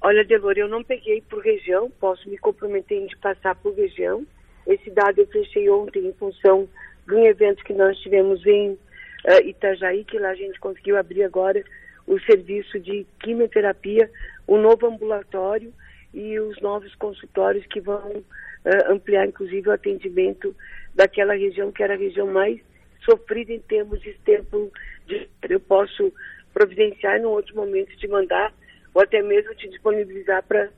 [0.00, 4.24] Olha, Delor, eu não peguei por região, posso me comprometer em passar por região.
[4.64, 6.68] Esse dado eu fechei ontem em função
[7.08, 11.24] de um evento que nós tivemos em uh, Itajaí, que lá a gente conseguiu abrir
[11.24, 11.64] agora
[12.06, 14.08] o serviço de quimioterapia,
[14.46, 15.72] o novo ambulatório
[16.14, 18.22] e os novos consultórios que vão
[18.64, 20.54] uh, ampliar, inclusive, o atendimento
[20.94, 22.60] daquela região que era a região mais
[23.04, 24.70] sofrida em termos de tempo
[25.06, 25.28] de.
[25.48, 26.12] Eu posso
[26.52, 28.52] providenciar em um outro momento de mandar
[28.94, 30.68] ou até mesmo te disponibilizar para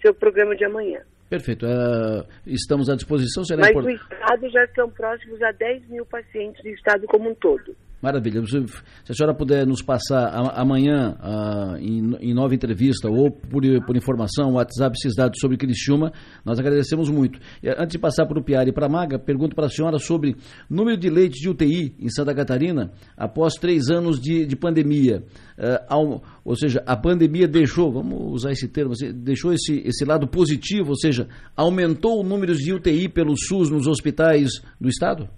[0.00, 1.00] seu programa de amanhã.
[1.30, 1.64] Perfeito.
[1.64, 3.42] Uh, estamos à disposição.
[3.44, 3.86] Será Mas import...
[3.86, 7.74] o Estado já são próximos a 10 mil pacientes do Estado como um todo.
[8.02, 8.42] Maravilha.
[8.44, 10.26] Se a senhora puder nos passar
[10.56, 16.12] amanhã uh, em, em, nova entrevista ou por, por informação, WhatsApp, esses dados sobre Criciúma,
[16.44, 17.38] nós agradecemos muito.
[17.62, 20.00] E, antes de passar para o Piara e para a Maga, pergunto para a senhora
[20.00, 20.34] sobre
[20.68, 25.22] número de leitos de UTI em Santa Catarina após três anos de, de pandemia.
[25.56, 30.26] Uh, ao, ou seja, a pandemia deixou, vamos usar esse termo, deixou esse, esse lado
[30.26, 34.50] positivo, ou seja, aumentou o número de UTI pelo SUS nos hospitais
[34.80, 35.28] do Estado?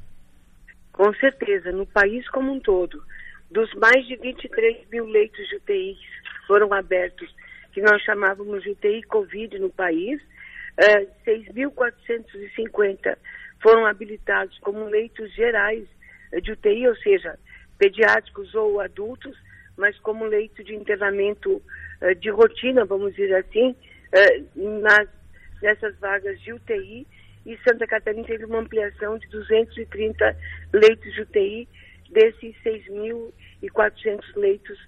[0.94, 3.02] Com certeza, no país como um todo,
[3.50, 5.98] dos mais de 23 mil leitos de UTI
[6.46, 7.28] foram abertos,
[7.72, 13.18] que nós chamávamos de UTI Covid no país, uh, eh, 6.450
[13.60, 15.84] foram habilitados como leitos gerais
[16.40, 17.36] de UTI, ou seja,
[17.76, 19.36] pediátricos ou adultos,
[19.76, 21.60] mas como leito de internamento
[22.02, 23.74] uh, de rotina, vamos dizer assim,
[24.14, 25.08] uh, nas,
[25.60, 27.04] nessas vagas de UTI
[27.46, 30.36] e Santa Catarina teve uma ampliação de 230
[30.72, 31.68] leitos de UTI
[32.10, 34.78] desses 6.400 leitos,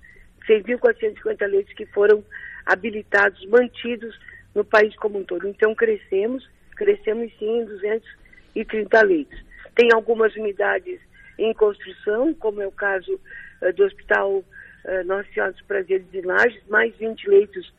[0.48, 2.24] 6.450 leitos que foram
[2.64, 4.18] habilitados, mantidos
[4.54, 5.46] no país como um todo.
[5.46, 9.44] Então crescemos, crescemos sim em 230 leitos.
[9.74, 11.00] Tem algumas unidades
[11.38, 13.20] em construção, como é o caso
[13.60, 17.74] uh, do Hospital uh, Nossa Senhora dos Prazeres de Lages, mais 20 leitos.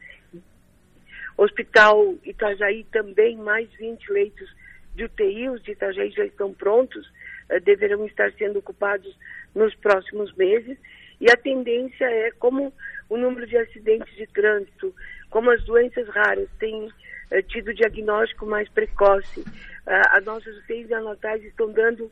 [1.35, 4.49] Hospital Itajaí também mais 20 leitos
[4.97, 7.07] de UTI, os de Itajaí já estão prontos,
[7.49, 9.15] uh, deverão estar sendo ocupados
[9.55, 10.77] nos próximos meses.
[11.21, 12.73] E a tendência é como
[13.07, 14.93] o número de acidentes de trânsito,
[15.29, 21.43] como as doenças raras têm uh, tido diagnóstico mais precoce, uh, as nossas UTIs neonatais
[21.43, 22.11] estão dando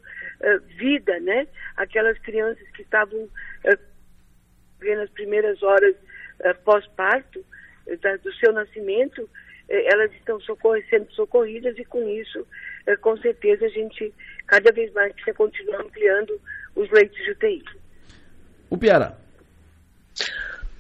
[0.78, 1.48] vida, né?
[1.78, 3.28] Aquelas crianças que estavam
[4.82, 5.96] nas primeiras horas
[6.66, 7.44] pós-parto,
[8.22, 9.28] do seu nascimento,
[9.70, 10.38] elas estão
[10.90, 12.46] sendo socorridas e com isso
[13.02, 14.14] com certeza a gente
[14.48, 16.40] cada vez mais precisa continuar ampliando
[16.76, 17.64] os leitos de UTI.
[18.70, 19.18] O Piara.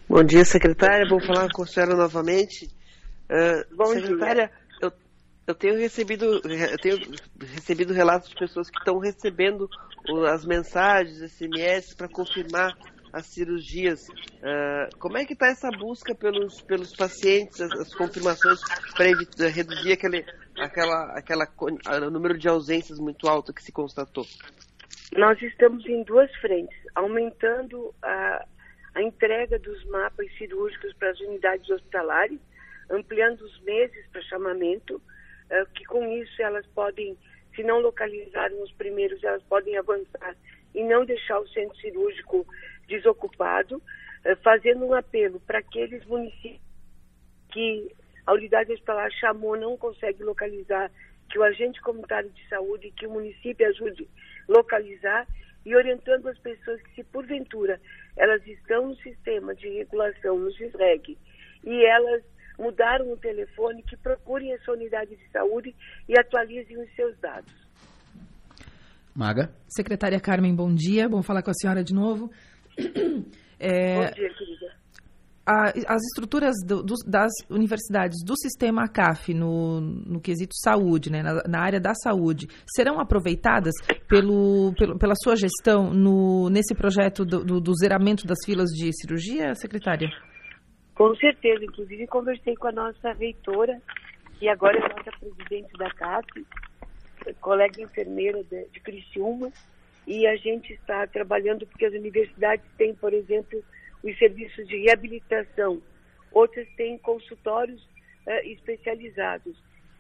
[0.08, 1.08] Bom dia, secretária.
[1.10, 2.68] Vou falar com a senhora novamente.
[3.30, 4.52] Uh, Bom secretária, dia.
[4.82, 4.94] Eu,
[5.48, 6.98] eu tenho recebido eu tenho
[7.40, 9.68] recebido relatos de pessoas que estão recebendo
[10.28, 12.72] as mensagens, SMS para confirmar
[13.12, 14.02] as cirurgias.
[14.10, 18.60] Uh, como é que está essa busca pelos, pelos pacientes, as, as confirmações
[18.94, 19.06] para
[19.50, 20.26] reduzir aquele,
[20.60, 21.48] aquela, aquela
[22.08, 24.26] o número de ausências muito alto que se constatou?
[25.16, 28.46] Nós estamos em duas frentes, aumentando a,
[28.96, 32.40] a entrega dos mapas cirúrgicos para as unidades hospitalares,
[32.90, 37.18] ampliando os meses para chamamento, uh, que com isso elas podem,
[37.56, 40.36] se não localizarem os primeiros, elas podem avançar
[40.74, 42.46] e não deixar o centro cirúrgico
[42.88, 43.82] desocupado,
[44.26, 46.60] eh, fazendo um apelo para aqueles municípios
[47.50, 47.96] que
[48.26, 50.92] a unidade hospitalar chamou, não consegue localizar,
[51.30, 54.08] que o agente comunitário de saúde, que o município ajude
[54.48, 55.28] a localizar
[55.66, 57.80] e orientando as pessoas que se porventura
[58.16, 61.18] elas estão no sistema de regulação, no SISREG,
[61.64, 62.24] e elas
[62.58, 65.76] mudaram o telefone, que procurem a sua unidade de saúde
[66.08, 67.54] e atualizem os seus dados.
[69.14, 69.50] Maga.
[69.68, 71.10] Secretária Carmen, bom dia.
[71.10, 72.32] Bom falar com a senhora de novo.
[73.58, 74.75] É, Bom dia, querida.
[75.48, 81.22] A, as estruturas do, do, das universidades do sistema CAF no, no quesito saúde, né,
[81.22, 83.74] na, na, área da saúde, serão aproveitadas
[84.08, 89.54] pelo, pelo, pela sua gestão no, nesse projeto do, do, zeramento das filas de cirurgia,
[89.54, 90.10] secretária?
[90.96, 91.64] Com certeza.
[91.64, 93.80] Inclusive, conversei com a nossa reitora,
[94.40, 96.28] que agora é nossa presidente da CAF,
[97.40, 99.52] colega enfermeira de, de Criciúma,
[100.08, 103.64] e a gente está trabalhando porque as universidades têm, por exemplo,
[104.06, 105.82] os serviços de reabilitação,
[106.32, 107.82] outras têm consultórios
[108.28, 109.58] uh, especializados.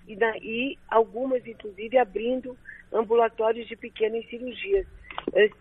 [0.08, 2.56] E, na, e, algumas, inclusive, abrindo
[2.94, 4.86] ambulatórios de pequenas cirurgias.
[5.30, 5.52] Uh,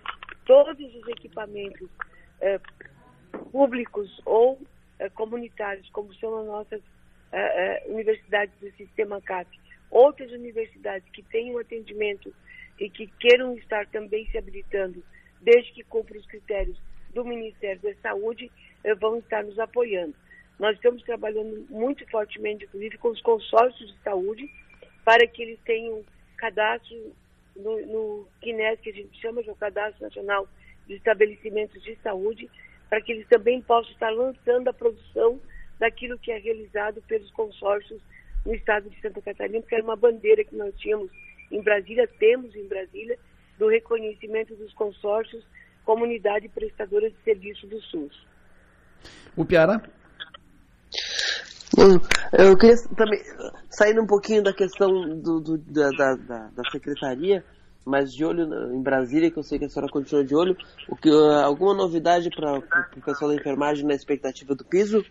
[0.44, 4.60] todos os equipamentos uh, públicos ou
[5.14, 6.80] comunitários, como são as nossas
[7.86, 9.48] universidades do sistema CAP,
[9.90, 12.32] outras universidades que tenham atendimento
[12.78, 15.02] e que queiram estar também se habilitando,
[15.40, 16.80] desde que cumpram os critérios
[17.14, 18.50] do Ministério da Saúde,
[18.84, 20.14] eh, vão estar nos apoiando.
[20.58, 24.48] Nós estamos trabalhando muito fortemente, inclusive, com os consórcios de saúde,
[25.04, 26.04] para que eles tenham
[26.36, 26.96] cadastro
[27.56, 30.46] no, no CNES, que a gente chama de Cadastro Nacional
[30.86, 32.50] de Estabelecimentos de Saúde,
[32.90, 35.40] para que eles também possam estar lançando a produção
[35.78, 38.00] daquilo que é realizado pelos consórcios
[38.44, 41.10] no estado de Santa Catarina, porque era uma bandeira que nós tínhamos
[41.50, 43.18] em Brasília, temos em Brasília,
[43.58, 45.44] do reconhecimento dos consórcios
[45.84, 48.26] comunidade prestadora de serviço do SUS.
[49.36, 49.82] O Piara?
[52.32, 53.20] Eu queria também,
[53.68, 54.88] saindo um pouquinho da questão
[55.20, 56.14] do, do, da, da,
[56.48, 57.44] da, secretaria,
[57.84, 60.56] mas de olho em Brasília, que eu sei que a senhora continua de olho,
[60.88, 61.10] o que,
[61.44, 65.04] alguma novidade para o pessoal da enfermagem na expectativa do piso?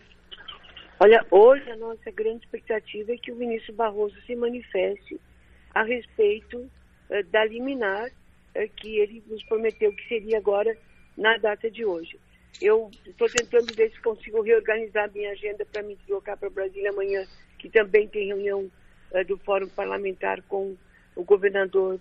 [0.98, 5.20] Olha, hoje a nossa grande expectativa é que o ministro Barroso se manifeste
[5.74, 8.10] a respeito uh, da liminar
[8.76, 10.76] que ele nos prometeu que seria agora
[11.16, 12.18] na data de hoje.
[12.62, 17.26] Eu estou tentando ver se consigo reorganizar minha agenda para me deslocar para Brasília amanhã,
[17.58, 18.70] que também tem reunião
[19.10, 20.76] uh, do Fórum Parlamentar com
[21.16, 22.00] o governador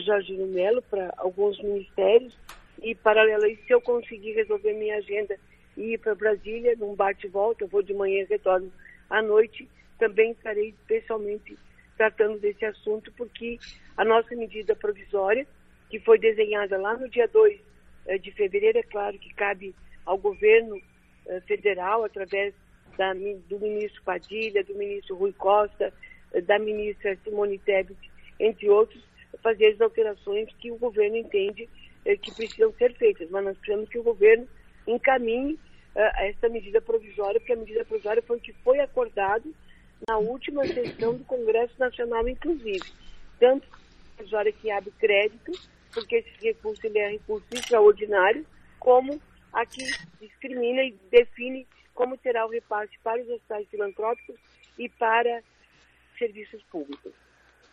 [0.00, 2.36] Jorginho Melo para alguns ministérios.
[2.82, 5.38] E, paralelo a isso, se eu conseguir resolver minha agenda
[5.76, 8.72] e ir para Brasília, num bate-volta, eu vou de manhã e retorno
[9.08, 11.56] à noite, também estarei pessoalmente
[11.96, 13.58] tratando desse assunto, porque
[13.96, 15.46] a nossa medida provisória,
[15.92, 17.60] que foi desenhada lá no dia 2
[18.06, 19.74] eh, de fevereiro, é claro que cabe
[20.06, 20.80] ao governo
[21.26, 22.54] eh, federal, através
[22.96, 25.92] da, do ministro Padilha, do ministro Rui Costa,
[26.32, 29.04] eh, da ministra Simone Tebet, entre outros,
[29.42, 31.68] fazer as alterações que o governo entende
[32.22, 33.28] que precisam ser feitas.
[33.30, 34.48] Mas nós precisamos que o governo
[34.86, 35.58] encaminhe
[35.94, 39.54] essa medida provisória, porque a medida provisória foi o que foi acordado
[40.08, 42.82] na última sessão do Congresso Nacional, inclusive.
[43.38, 43.68] Tanto
[44.18, 45.52] a hora que abre crédito,
[45.92, 48.44] porque esse recurso ele é recurso extraordinário,
[48.78, 49.20] como
[49.52, 49.84] a que
[50.20, 54.36] discrimina e define como será o repasse para os hospitais filantrópicos
[54.78, 55.42] e para
[56.18, 57.12] serviços públicos.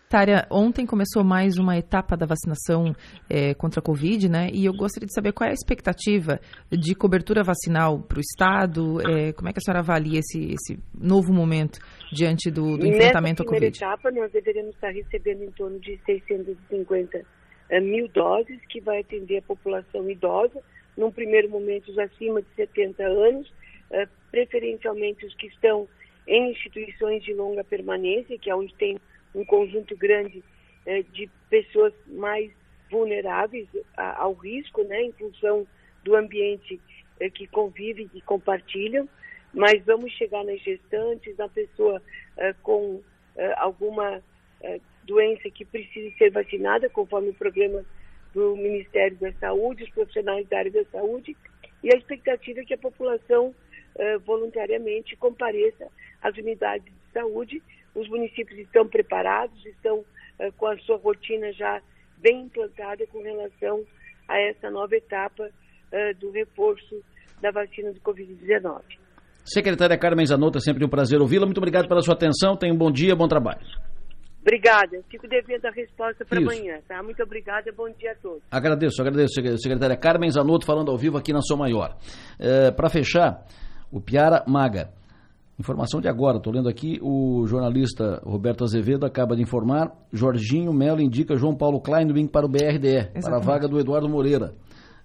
[0.10, 2.96] Tária, ontem começou mais uma etapa da vacinação
[3.30, 4.50] é, contra a Covid, né?
[4.52, 6.40] E eu gostaria de saber qual é a expectativa
[6.72, 10.80] de cobertura vacinal para o Estado, é, como é que a senhora avalia esse, esse
[10.96, 11.78] novo momento
[12.12, 13.68] diante do, do enfrentamento à Covid?
[13.68, 17.39] Nessa primeira etapa, nós deveremos estar recebendo em torno de 650
[17.80, 20.64] mil doses, que vai atender a população idosa,
[20.98, 23.52] num primeiro momento os acima de 70 anos,
[23.92, 25.88] é, preferencialmente os que estão
[26.28, 29.00] em instituições de longa permanência, que é onde tem
[29.34, 30.44] um conjunto grande
[30.86, 32.52] é, de pessoas mais
[32.90, 35.68] vulneráveis ao risco, né, em função
[36.04, 36.80] do ambiente
[37.20, 39.08] é, que convivem e compartilham,
[39.54, 42.02] mas vamos chegar nas gestantes, na pessoa
[42.62, 43.02] com
[43.58, 44.24] alguma
[45.10, 47.84] doença que precise ser vacinada, conforme o programa
[48.34, 51.36] do Ministério da Saúde, os profissionais da área da saúde,
[51.84, 53.54] e a expectativa é que a população
[54.26, 55.88] voluntariamente compareça
[56.22, 57.62] às unidades de saúde
[57.96, 61.82] os municípios estão preparados, estão uh, com a sua rotina já
[62.18, 63.84] bem implantada com relação
[64.28, 67.02] a essa nova etapa uh, do reforço
[67.42, 68.82] da vacina do Covid-19.
[69.46, 71.46] Secretária Carmen Zanotto, é sempre um prazer ouvi-la.
[71.46, 72.56] Muito obrigado pela sua atenção.
[72.56, 73.89] Tenha um bom dia, bom trabalho.
[74.42, 75.02] Obrigada.
[75.10, 77.04] Fico devendo a resposta para amanhã, tá?
[77.04, 77.72] Muito obrigada.
[77.76, 78.42] Bom dia a todos.
[78.50, 81.96] Agradeço, agradeço, secretária Carmen Zanotto, falando ao vivo aqui na Sou Maior.
[82.40, 83.46] É, para fechar,
[83.92, 84.92] o Piara Maga.
[85.60, 91.02] Informação de agora, estou lendo aqui, o jornalista Roberto Azevedo acaba de informar, Jorginho Melo
[91.02, 93.24] indica João Paulo Kleinwing para o BRDE, Exatamente.
[93.26, 94.54] para a vaga do Eduardo Moreira.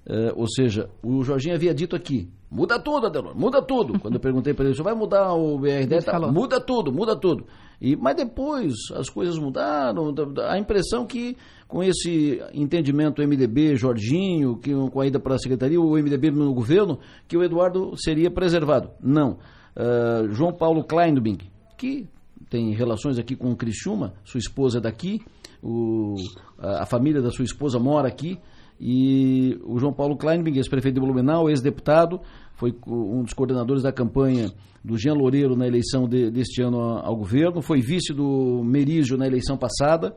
[0.08, 3.98] É, ou seja, o Jorginho havia dito aqui, muda tudo, Adelor, muda tudo.
[3.98, 6.04] Quando eu perguntei para ele, você vai mudar o BRDE?
[6.04, 7.46] Tá, muda tudo, muda tudo.
[7.80, 10.14] E, mas depois as coisas mudaram,
[10.48, 15.80] a impressão que com esse entendimento MDB, Jorginho, que, com a ida para a secretaria,
[15.80, 18.90] o MDB no governo, que o Eduardo seria preservado.
[19.02, 19.38] Não.
[19.76, 21.38] Uh, João Paulo Kleinbing,
[21.76, 22.08] que
[22.48, 25.20] tem relações aqui com o Criciúma, sua esposa é daqui,
[25.60, 26.14] o,
[26.58, 28.38] a, a, família da sua esposa mora aqui,
[28.80, 32.20] e o João Paulo Kleinbing, ex-prefeito de Blumenau, ex-deputado,
[32.54, 34.52] foi um dos coordenadores da campanha
[34.84, 39.26] do Jean Loureiro na eleição de, deste ano ao governo, foi vice do Merizio na
[39.26, 40.14] eleição passada,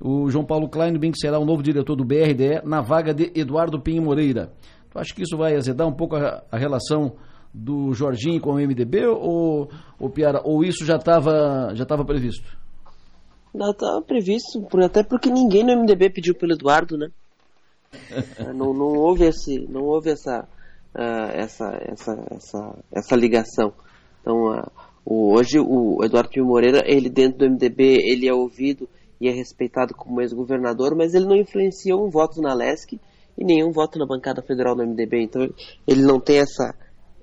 [0.00, 4.02] o João Paulo Kleinbing será o novo diretor do BRDE na vaga de Eduardo Pinho
[4.02, 4.52] Moreira.
[4.90, 7.16] Tu acha que isso vai azedar um pouco a, a relação
[7.52, 12.46] do Jorginho com o MDB ou, ou Piara, ou isso já estava já tava previsto?
[13.54, 17.08] Não, estava previsto, até porque ninguém no MDB pediu pelo Eduardo, né?
[18.54, 20.46] Não, não houve esse, não houve essa,
[20.94, 23.72] uh, essa, essa, essa, essa ligação.
[24.20, 24.70] Então, uh,
[25.04, 28.88] o, hoje o Eduardo Pinho Moreira, ele dentro do MDB, ele é ouvido
[29.20, 33.00] e é respeitado como ex-governador, mas ele não influencia um voto na LESC
[33.38, 35.22] e nenhum voto na bancada federal do MDB.
[35.22, 35.48] Então,
[35.86, 36.74] ele não tem essa,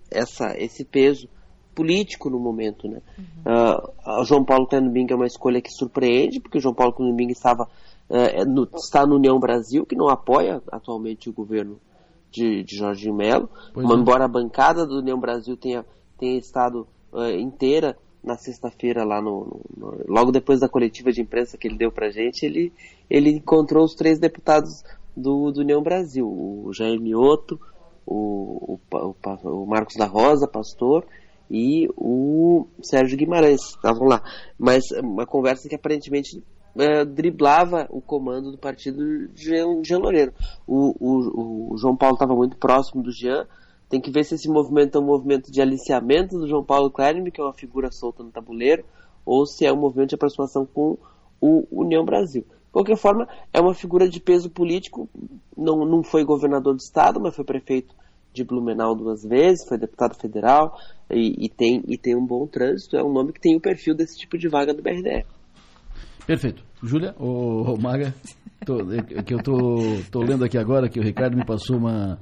[0.09, 1.28] essa, esse peso
[1.74, 3.01] político no momento, né?
[3.18, 4.22] Uhum.
[4.22, 7.68] Uh, João Paulo Clenbing é uma escolha que surpreende, porque o João Paulo Clenbing estava
[8.10, 11.80] uh, no, está no União Brasil, que não apoia atualmente o governo
[12.32, 13.80] de, de Jorginho Melo, é.
[13.80, 15.86] embora a bancada do União Brasil tenha,
[16.18, 21.58] tenha estado uh, inteira na sexta-feira lá no, no, logo depois da coletiva de imprensa
[21.58, 22.72] que ele deu pra gente, ele,
[23.10, 24.84] ele encontrou os três deputados
[25.16, 27.60] do, do União Brasil, o Jair Mioto,
[28.06, 31.06] o, o, o, Marcos da Rosa, pastor,
[31.51, 34.24] e o Sérgio Guimarães, estavam lá.
[34.58, 36.41] Mas uma conversa que aparentemente
[36.78, 39.43] é, driblava o comando do partido de
[39.84, 40.34] Jean Loureiro.
[40.67, 43.47] O, o, o João Paulo estava muito próximo do Jean,
[43.89, 47.30] tem que ver se esse movimento é um movimento de aliciamento do João Paulo Klein,
[47.30, 48.84] que é uma figura solta no tabuleiro,
[49.26, 50.97] ou se é um movimento de aproximação com
[51.39, 52.41] o União Brasil.
[52.41, 55.07] De qualquer forma, é uma figura de peso político,
[55.55, 57.93] não, não foi governador do estado, mas foi prefeito
[58.34, 60.76] de Blumenau duas vezes, foi deputado federal
[61.09, 63.93] e, e, tem, e tem um bom trânsito, é um nome que tem o perfil
[63.93, 65.24] desse tipo de vaga do BRDE.
[66.26, 66.63] Perfeito.
[66.82, 68.13] Júlia, ou Maga,
[68.65, 69.78] tô, é que eu tô,
[70.11, 72.17] tô lendo aqui agora que o Ricardo me passou uma.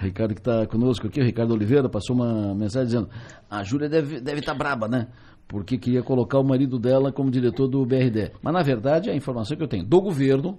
[0.00, 3.08] O Ricardo que está conosco aqui, o Ricardo Oliveira, passou uma mensagem dizendo:
[3.50, 5.08] a Júlia deve estar deve tá braba, né?
[5.48, 8.32] Porque queria colocar o marido dela como diretor do BRD.
[8.42, 10.58] Mas, na verdade, a informação que eu tenho do governo,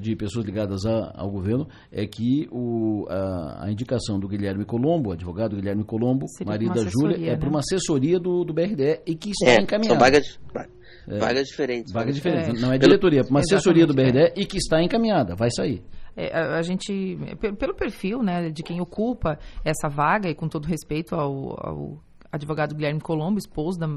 [0.00, 5.12] de pessoas ligadas a, ao governo é que o, a, a, indicação do Guilherme Colombo,
[5.12, 7.36] advogado Guilherme Colombo, Seria marido da Júlia, é né?
[7.36, 9.94] para uma assessoria do, do BRDE e que está é, encaminhada.
[9.94, 10.40] São vagas,
[11.10, 11.92] é, vagas diferentes.
[11.92, 12.66] Vagas diferentes, é.
[12.66, 14.32] não é diretoria, uma assessoria do BRDE é.
[14.36, 15.82] e que está encaminhada, vai sair.
[16.16, 17.18] É, a, a, gente,
[17.58, 22.02] pelo perfil né, de quem ocupa essa vaga, e com todo respeito ao, ao
[22.32, 23.88] advogado Guilherme Colombo, esposo da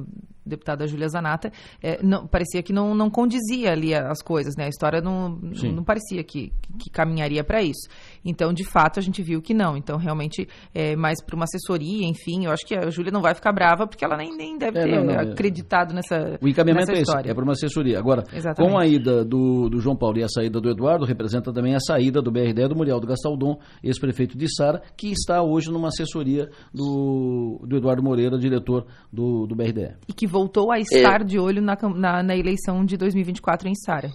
[0.46, 4.66] deputada Júlia Zanata, é, não, parecia que não, não condizia ali as coisas, né?
[4.66, 5.30] A história não,
[5.74, 7.88] não parecia que, que caminharia para isso.
[8.26, 9.78] Então, de fato, a gente viu que não.
[9.78, 13.34] Então, realmente, é, mais para uma assessoria, enfim, eu acho que a Júlia não vai
[13.34, 15.32] ficar brava, porque ela nem, nem deve é, ter não, não, é.
[15.32, 17.98] acreditado nessa O encaminhamento é esse, é para uma assessoria.
[17.98, 18.72] Agora, Exatamente.
[18.72, 21.80] com a ida do, do João Paulo e a saída do Eduardo, representa também a
[21.80, 26.50] saída do BRD do Muriel do Gastaldon, ex-prefeito de Sara, que está hoje numa assessoria
[26.74, 29.96] do, do Eduardo Moreira, diretor do, do BRDE.
[30.08, 31.24] E que voltou a estar é.
[31.24, 34.10] de olho na, na, na, eleição de 2024 em Sara.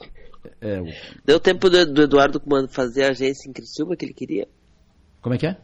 [0.60, 0.86] É, o...
[1.24, 2.40] Deu tempo do, do, Eduardo
[2.70, 4.48] fazer a agência em Criciúma que ele queria?
[5.20, 5.56] Como é que é?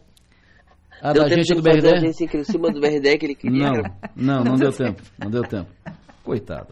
[1.03, 1.80] Ah, deu da agência do BRD?
[1.80, 3.70] Fazer a agência em Criciúma do BRD que ele queria?
[4.14, 5.03] Não, não, não deu tempo.
[5.18, 5.70] Não deu tempo.
[6.22, 6.68] Coitado.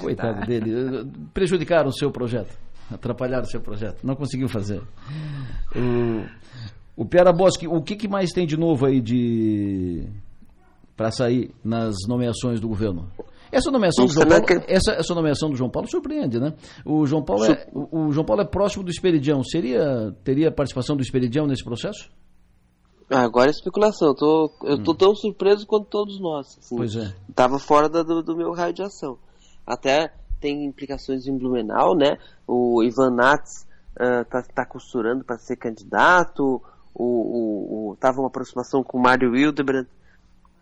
[0.00, 0.46] Coitado tá.
[0.46, 1.10] dele.
[1.32, 2.56] Prejudicaram o seu projeto.
[2.90, 4.04] Atrapalharam o seu projeto.
[4.04, 4.80] Não conseguiu fazer.
[5.74, 10.06] O, o Piara Bosque, o que, que mais tem de novo aí de
[10.96, 13.08] para sair nas nomeações do governo.
[13.52, 16.54] Essa nomeação, do João Paulo, essa, essa nomeação do João Paulo surpreende, né?
[16.84, 19.42] O João Paulo é, o, o João Paulo é próximo do Esperidião.
[19.44, 22.10] Seria, teria participação do Esperidião nesse processo?
[23.10, 24.08] Ah, agora é especulação.
[24.08, 24.96] Eu tô, eu tô hum.
[24.96, 26.58] tão surpreso quanto todos nós.
[26.58, 26.76] Assim.
[26.76, 27.14] Pois é.
[27.34, 29.16] Tava fora da, do, do, meu raio de ação.
[29.64, 32.18] Até tem implicações em Blumenau, né?
[32.46, 36.60] O Ivan Nats uh, tá, tá costurando para ser candidato.
[36.92, 39.86] O, o, o, tava uma aproximação com o Mário Hildebrand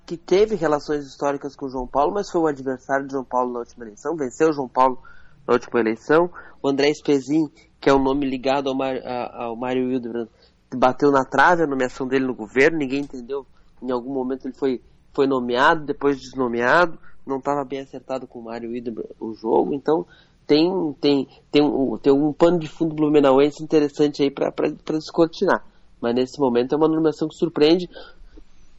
[0.07, 3.61] que teve relações históricas com João Paulo, mas foi o adversário de João Paulo na
[3.61, 4.99] última eleição, venceu João Paulo
[5.47, 6.31] na última eleição.
[6.63, 7.49] O André Spezin,
[7.81, 8.97] que é um nome ligado ao, Mar,
[9.33, 10.29] ao Mário Hildebrand,
[10.77, 13.47] bateu na trave a nomeação dele no governo, ninguém entendeu.
[13.83, 14.81] Em algum momento ele foi,
[15.13, 20.07] foi nomeado, depois desnomeado, não estava bem acertado com o Mário Hildebrand o jogo, então
[20.47, 24.53] tem, tem, tem, um, tem um pano de fundo blumenauense interessante aí para
[24.99, 25.65] descortinar.
[26.01, 27.89] Mas nesse momento é uma nomeação que surpreende,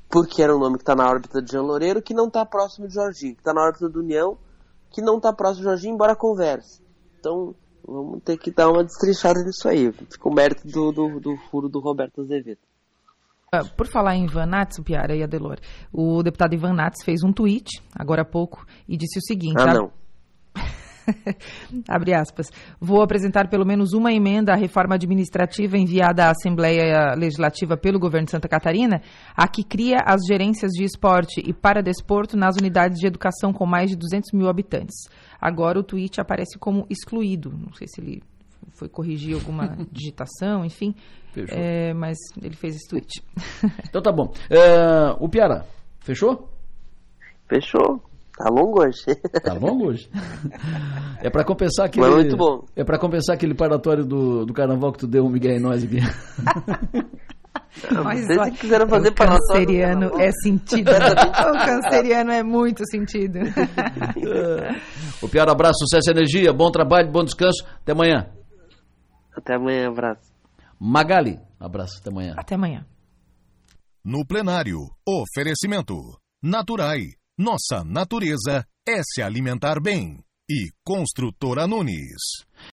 [0.10, 2.88] porque era um nome que está na órbita de Jean Loureiro, que não está próximo
[2.88, 4.38] de Jorginho, que está na órbita do União,
[4.92, 6.82] que não está próximo de Jorginho, embora converse.
[7.20, 7.54] Então,
[7.86, 9.92] vamos ter que dar uma destrinchada nisso aí.
[9.92, 12.60] Fica o mérito do, do, do furo do Roberto Azevedo.
[13.52, 15.60] Ah, por falar em Ivan Nats, Piara e Adelor,
[15.94, 19.62] o deputado Ivan Nats fez um tweet, agora há pouco, e disse o seguinte...
[19.62, 19.92] Ah, não.
[21.88, 22.48] Abre aspas.
[22.80, 28.26] Vou apresentar pelo menos uma emenda à reforma administrativa enviada à Assembleia Legislativa pelo governo
[28.26, 29.02] de Santa Catarina,
[29.36, 33.90] a que cria as gerências de esporte e paradesporto nas unidades de educação com mais
[33.90, 34.96] de 200 mil habitantes.
[35.40, 37.52] Agora o tweet aparece como excluído.
[37.52, 38.24] Não sei se ele
[38.72, 40.96] foi corrigir alguma digitação, enfim.
[41.50, 43.22] É, mas ele fez esse tweet.
[43.88, 44.34] Então tá bom.
[44.50, 45.66] É, o Piara,
[46.00, 46.50] fechou?
[47.48, 48.02] Fechou.
[48.38, 49.04] Tá longo hoje.
[49.44, 50.10] Tá longo hoje.
[51.22, 52.06] É para compensar aquele.
[52.06, 52.66] Mas muito bom.
[52.76, 55.84] É para compensar aquele paratório do, do carnaval que tu deu um Miguel em nós
[55.84, 56.00] aqui.
[58.04, 60.92] Mas Vocês que quiseram fazer o canceriano é sentido.
[60.92, 63.40] o canceriano é muito sentido.
[65.22, 67.66] o Piara, abraço, sucesso e energia, bom trabalho, bom descanso.
[67.82, 68.30] Até amanhã.
[69.36, 70.34] Até amanhã, abraço.
[70.80, 72.34] Magali, abraço, até amanhã.
[72.38, 72.86] Até amanhã.
[74.04, 75.96] No plenário, oferecimento.
[76.42, 77.02] Naturai.
[77.38, 80.24] Nossa natureza é se alimentar bem.
[80.50, 82.22] E Construtora Nunes.